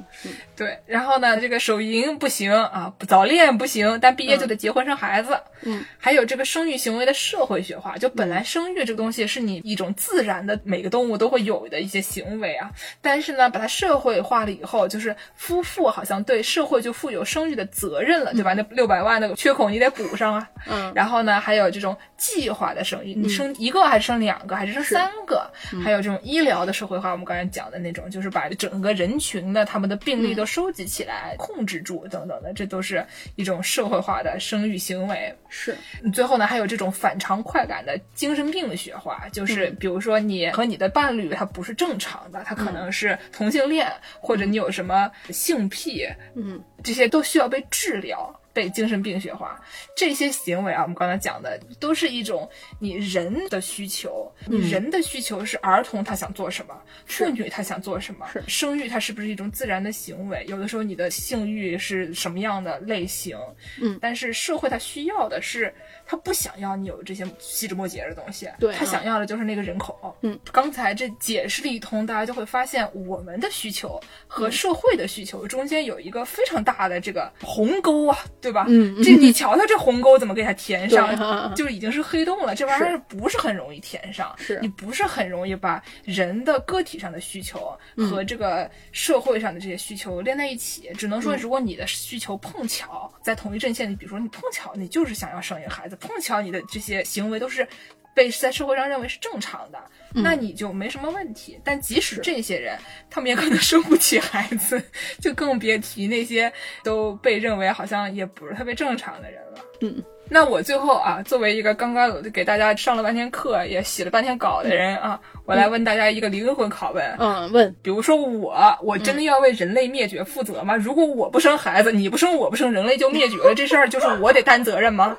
[0.60, 5.40] 对，然后呢，这个手淫不行啊，不早恋不行，但毕业就得结婚生孩子。
[5.62, 18.52] 嗯，还有这个生育行为的社会学化，就本来生育这个东西是你一种自然的，每个动物都会有的一些行为啊，但是呢，把它社会化了以后，就是夫妇好像对社会就负有生育的责任了，对吧？
[18.52, 20.46] 那六百万那个缺口你得补上啊。
[20.66, 25.50] 嗯，然后呢，还有这种计划的生育，你生一个还是生两个，还是生三个？
[25.82, 35.32] 还有这种医疗的社会化，我们刚才讲的那种，就是把整个人群的他们的病例都收集起来、控制住等等的，这都是一种社会化的生育行为。
[35.48, 35.76] 是，
[36.12, 43.88] 最后呢，还有这种反常快感的精神病学化，就是比如说你和你的伴侣他不是正常的，他可能是同性恋，
[44.20, 48.39] 或者你有什么性癖，嗯，这些都需要被治疗。
[48.52, 49.60] 被精神病学化，
[49.96, 52.48] 这些行为啊，我们刚才讲的都是一种
[52.78, 56.74] 你人的需求，你人的需求是儿童他想做什么，
[57.06, 60.44] 妇女她想做什么，生育它是不是一种自然的行为？
[60.48, 63.38] 有的时候你的性欲是什么样的类型，
[63.80, 63.98] 嗯。
[64.00, 65.72] 但是社会它需要的是，
[66.10, 70.16] 他不想要你有这些细枝末节的东西，对他想要的就是那个人口。
[70.22, 78.64] 嗯，刚才这解释了一通，大家就会发现我们的需求和社会的需求中间有一个非常大的这个鸿沟啊，对吧？
[78.68, 82.56] 嗯嗯这你瞧瞧这鸿沟怎么给它填上，就已经是黑洞了。
[82.56, 90.90] 这玩意儿不是很容易填上，是你不是很容易把人的个体上的需求嗯和这个社会上的这些需求连在一起。
[90.98, 97.68] 只能说，嗯如果你的需求碰巧在同一阵线里，比如说你碰巧你就是想要生一个孩子，碰巧你的这些行为都是。
[98.12, 99.78] 被在社会上认为是正常的，
[100.16, 101.58] 嗯那你就没什么问题。
[101.62, 102.76] 但即使这些人，
[103.08, 104.82] 他们也可能生不起孩子，
[105.20, 109.64] 就更别提那些都被认为好像也不是特别正常的人了。
[109.82, 110.02] 嗯，
[110.32, 117.04] 那我最后啊，作为一个刚刚给大家上了半天课，也写了半天稿的人啊，我来问大家一个灵魂拷问。
[117.18, 120.76] 嗯，问比如说我，我真的要为人类灭绝负责吗？
[120.76, 125.18] 如果我不生孩子，你不生，我不生，人类就灭绝了，这事儿就是我得担责任吗？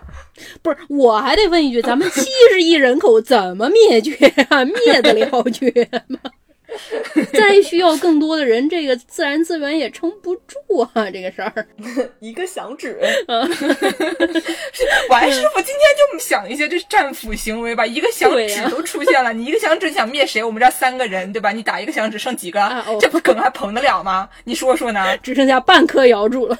[0.62, 4.16] 不是，我还得问一句，咱们七十亿人口怎么灭绝
[4.49, 4.64] 啊？
[4.64, 5.70] 灭得了绝
[6.07, 6.20] 吗？
[7.34, 11.09] 再需要更多的人，这个自然资源也撑不住啊！
[11.11, 11.67] 这个事儿，
[12.19, 12.97] 一个响指，
[15.09, 20.43] 王师傅今天就想一些这战斧行为吧，一个响指都出现了，你一个响指想灭谁？
[20.43, 21.51] 我们这三个人，对吧？
[21.51, 22.61] 你打一个响指剩几个？
[22.61, 24.30] 啊哦这不梗还捧得了吗？
[24.45, 25.17] 你说说呢？
[25.17, 26.57] 只剩下半颗瑶柱了。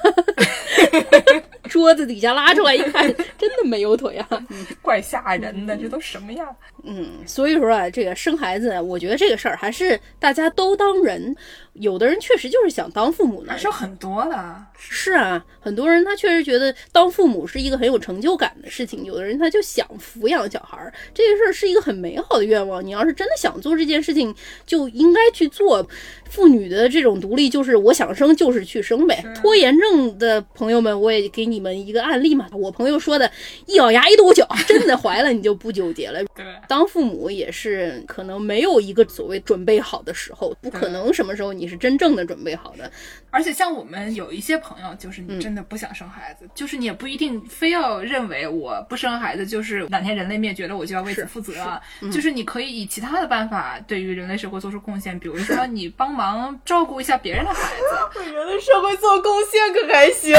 [1.72, 3.08] 桌子底下拉出来一看，
[3.40, 4.28] 真的没有腿啊！
[4.84, 6.54] 怪吓人的，这都什么样？
[6.84, 11.34] 嗯，所以说啊，这个生孩子，我觉得这个事儿还是大家都当人。
[11.76, 14.66] 有的人确实就是想当父母呢，是很多的。
[14.78, 19.06] 是啊，很多人他确实觉得当父母是一个很有成就感的事情。
[19.06, 22.86] 有的人他就想抚养小孩儿，这个事儿是一个很美好的愿望。
[22.86, 25.88] 你要是真的想做这件事情，就应该去做。
[26.30, 29.22] 妇女的这种独立，就是我想生就是去生呗。
[29.36, 32.48] 拖延症的朋友们，我也给你们一个案例嘛。
[32.52, 33.32] 我朋友说的，
[33.68, 36.24] 一咬牙一跺脚，真的怀了，你就不纠结了。
[36.34, 42.90] 对，当父母也是可能没有一个所谓准备好的时候，不可能什么时候你是真正的准备好的。
[43.30, 51.80] 而且像我们有一些朋友，就是你真的不想生孩子，就是你也不一定非要认为我不生孩子就是哪天人类灭绝了我就要为此负责，
[52.12, 56.22] 就是你可以以其他的办法对于人类社会做出贡献，比如说你帮忙。
[56.22, 60.36] 忙照顾一下别人的孩子，为 人类社会做贡献可还行？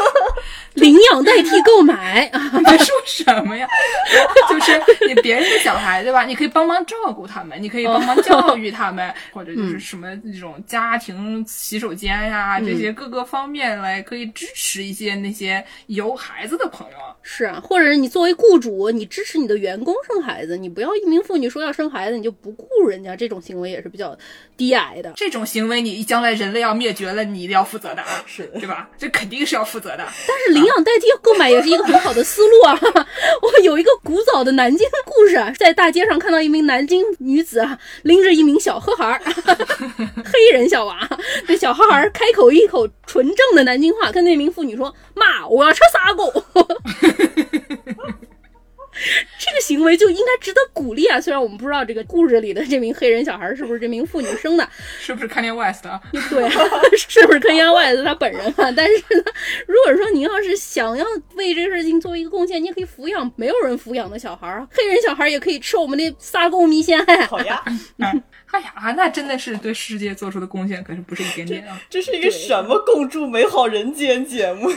[0.74, 3.66] 领养代替购买， 你说什么呀？
[4.48, 6.24] 就是你别人的小孩对吧？
[6.24, 16.96] 你可以帮忙照顾他们，你可以帮忙教育他们，或者就是什么那种家庭洗手间呀，这些各个方面来可以支持一些那些有孩子的朋友。
[17.22, 24.16] 是啊，或者你作为雇主，你支持你的员工生孩子，你不要一名妇女说要生孩子你就不顾人家，这种行为也是比较
[24.56, 25.12] 低矮的。
[25.16, 28.88] 这种行为，你将来人类要灭绝了，你一定要负责的啊，是对吧？
[28.96, 30.06] 这肯定是要负责的。
[30.26, 32.78] 但是领养代替购买也是一个很好的思路啊！
[33.42, 39.20] 我有一个古早的南京故事啊，在大街上看到一名南京女子啊，拎着一名小黑孩儿，
[40.24, 41.08] 黑人小娃，
[41.48, 46.32] 那小黑孩儿开口一口纯正的南京话，跟那名妇女说：“妈，我要吃砂锅。”
[49.38, 51.20] 这个行为就应该值得鼓励啊！
[51.20, 54.68] 虽然我们不知道这个故事里的这名黑人小孩是不是这名妇女生的，
[55.00, 56.00] 是不是 Kanye West 啊？
[56.30, 56.50] 对啊，
[56.96, 58.70] 是不是 Kanye West 他本人啊？
[58.76, 59.24] 但是呢，
[59.66, 66.98] 如果说你要是想要为这个事情做一个贡献，你也可以抚养没有人抚养的小孩，黑人小孩也可以吃我们的撒贡米线。
[67.28, 67.62] 好呀，
[67.98, 71.78] 嗯哎呀，那真的是对世界做出的贡献可是不是一点点啊！
[71.90, 74.76] 这是一个什么共筑美好人间节目呀？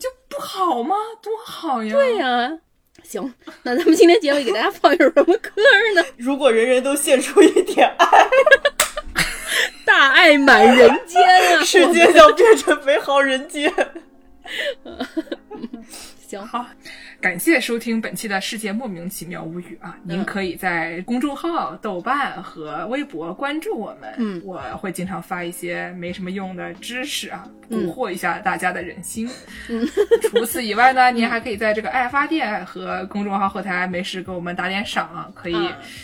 [0.00, 0.96] 就不好吗？
[1.22, 1.92] 多好呀！
[1.94, 2.58] 对呀。
[3.04, 3.32] 行，
[3.62, 5.50] 那咱们今天结尾给大家放一首什么歌
[5.94, 6.04] 呢？
[6.16, 8.06] 如果人人都献出一点爱，
[9.84, 11.22] 大爱满人间
[11.56, 13.72] 啊， 世界将变成美好人间。
[16.28, 16.66] 行好。
[17.20, 19.96] 感谢收听本期的世界莫名其妙无语啊！
[20.02, 29.28] 您可以在公众号、豆瓣和微博关注我们，嗯，我会经常发一些没什么用的知识啊，蛊惑一下大家的人心。
[29.68, 29.86] 嗯，
[30.22, 35.56] 除此以外呢，您还可以在这个爱发电和公众号后台没事给我们打点赏啊，可以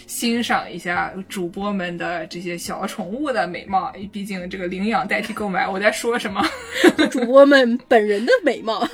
[0.07, 3.93] 欣赏一下主播们的这些小宠物的美貌。
[4.13, 6.43] 毕竟这个领养代替购买，我在说什么？
[7.11, 8.89] 主播们本人的美貌。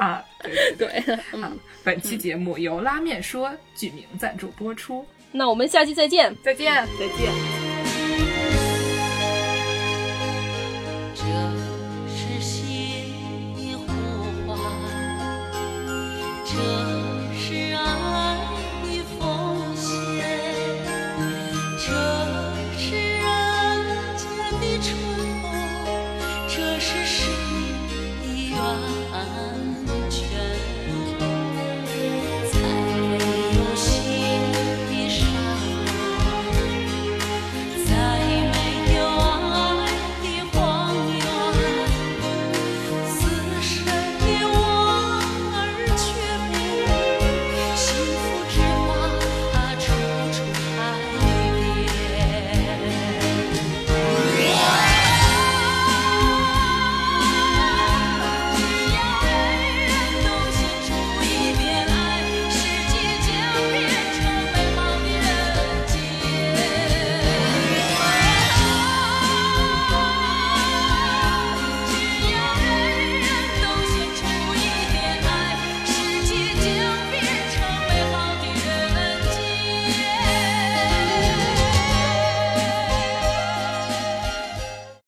[0.00, 7.69] 啊， 对对对，嗯，本期节目由拉面说剧名赞助播出，那我们下期再见，再见，再见。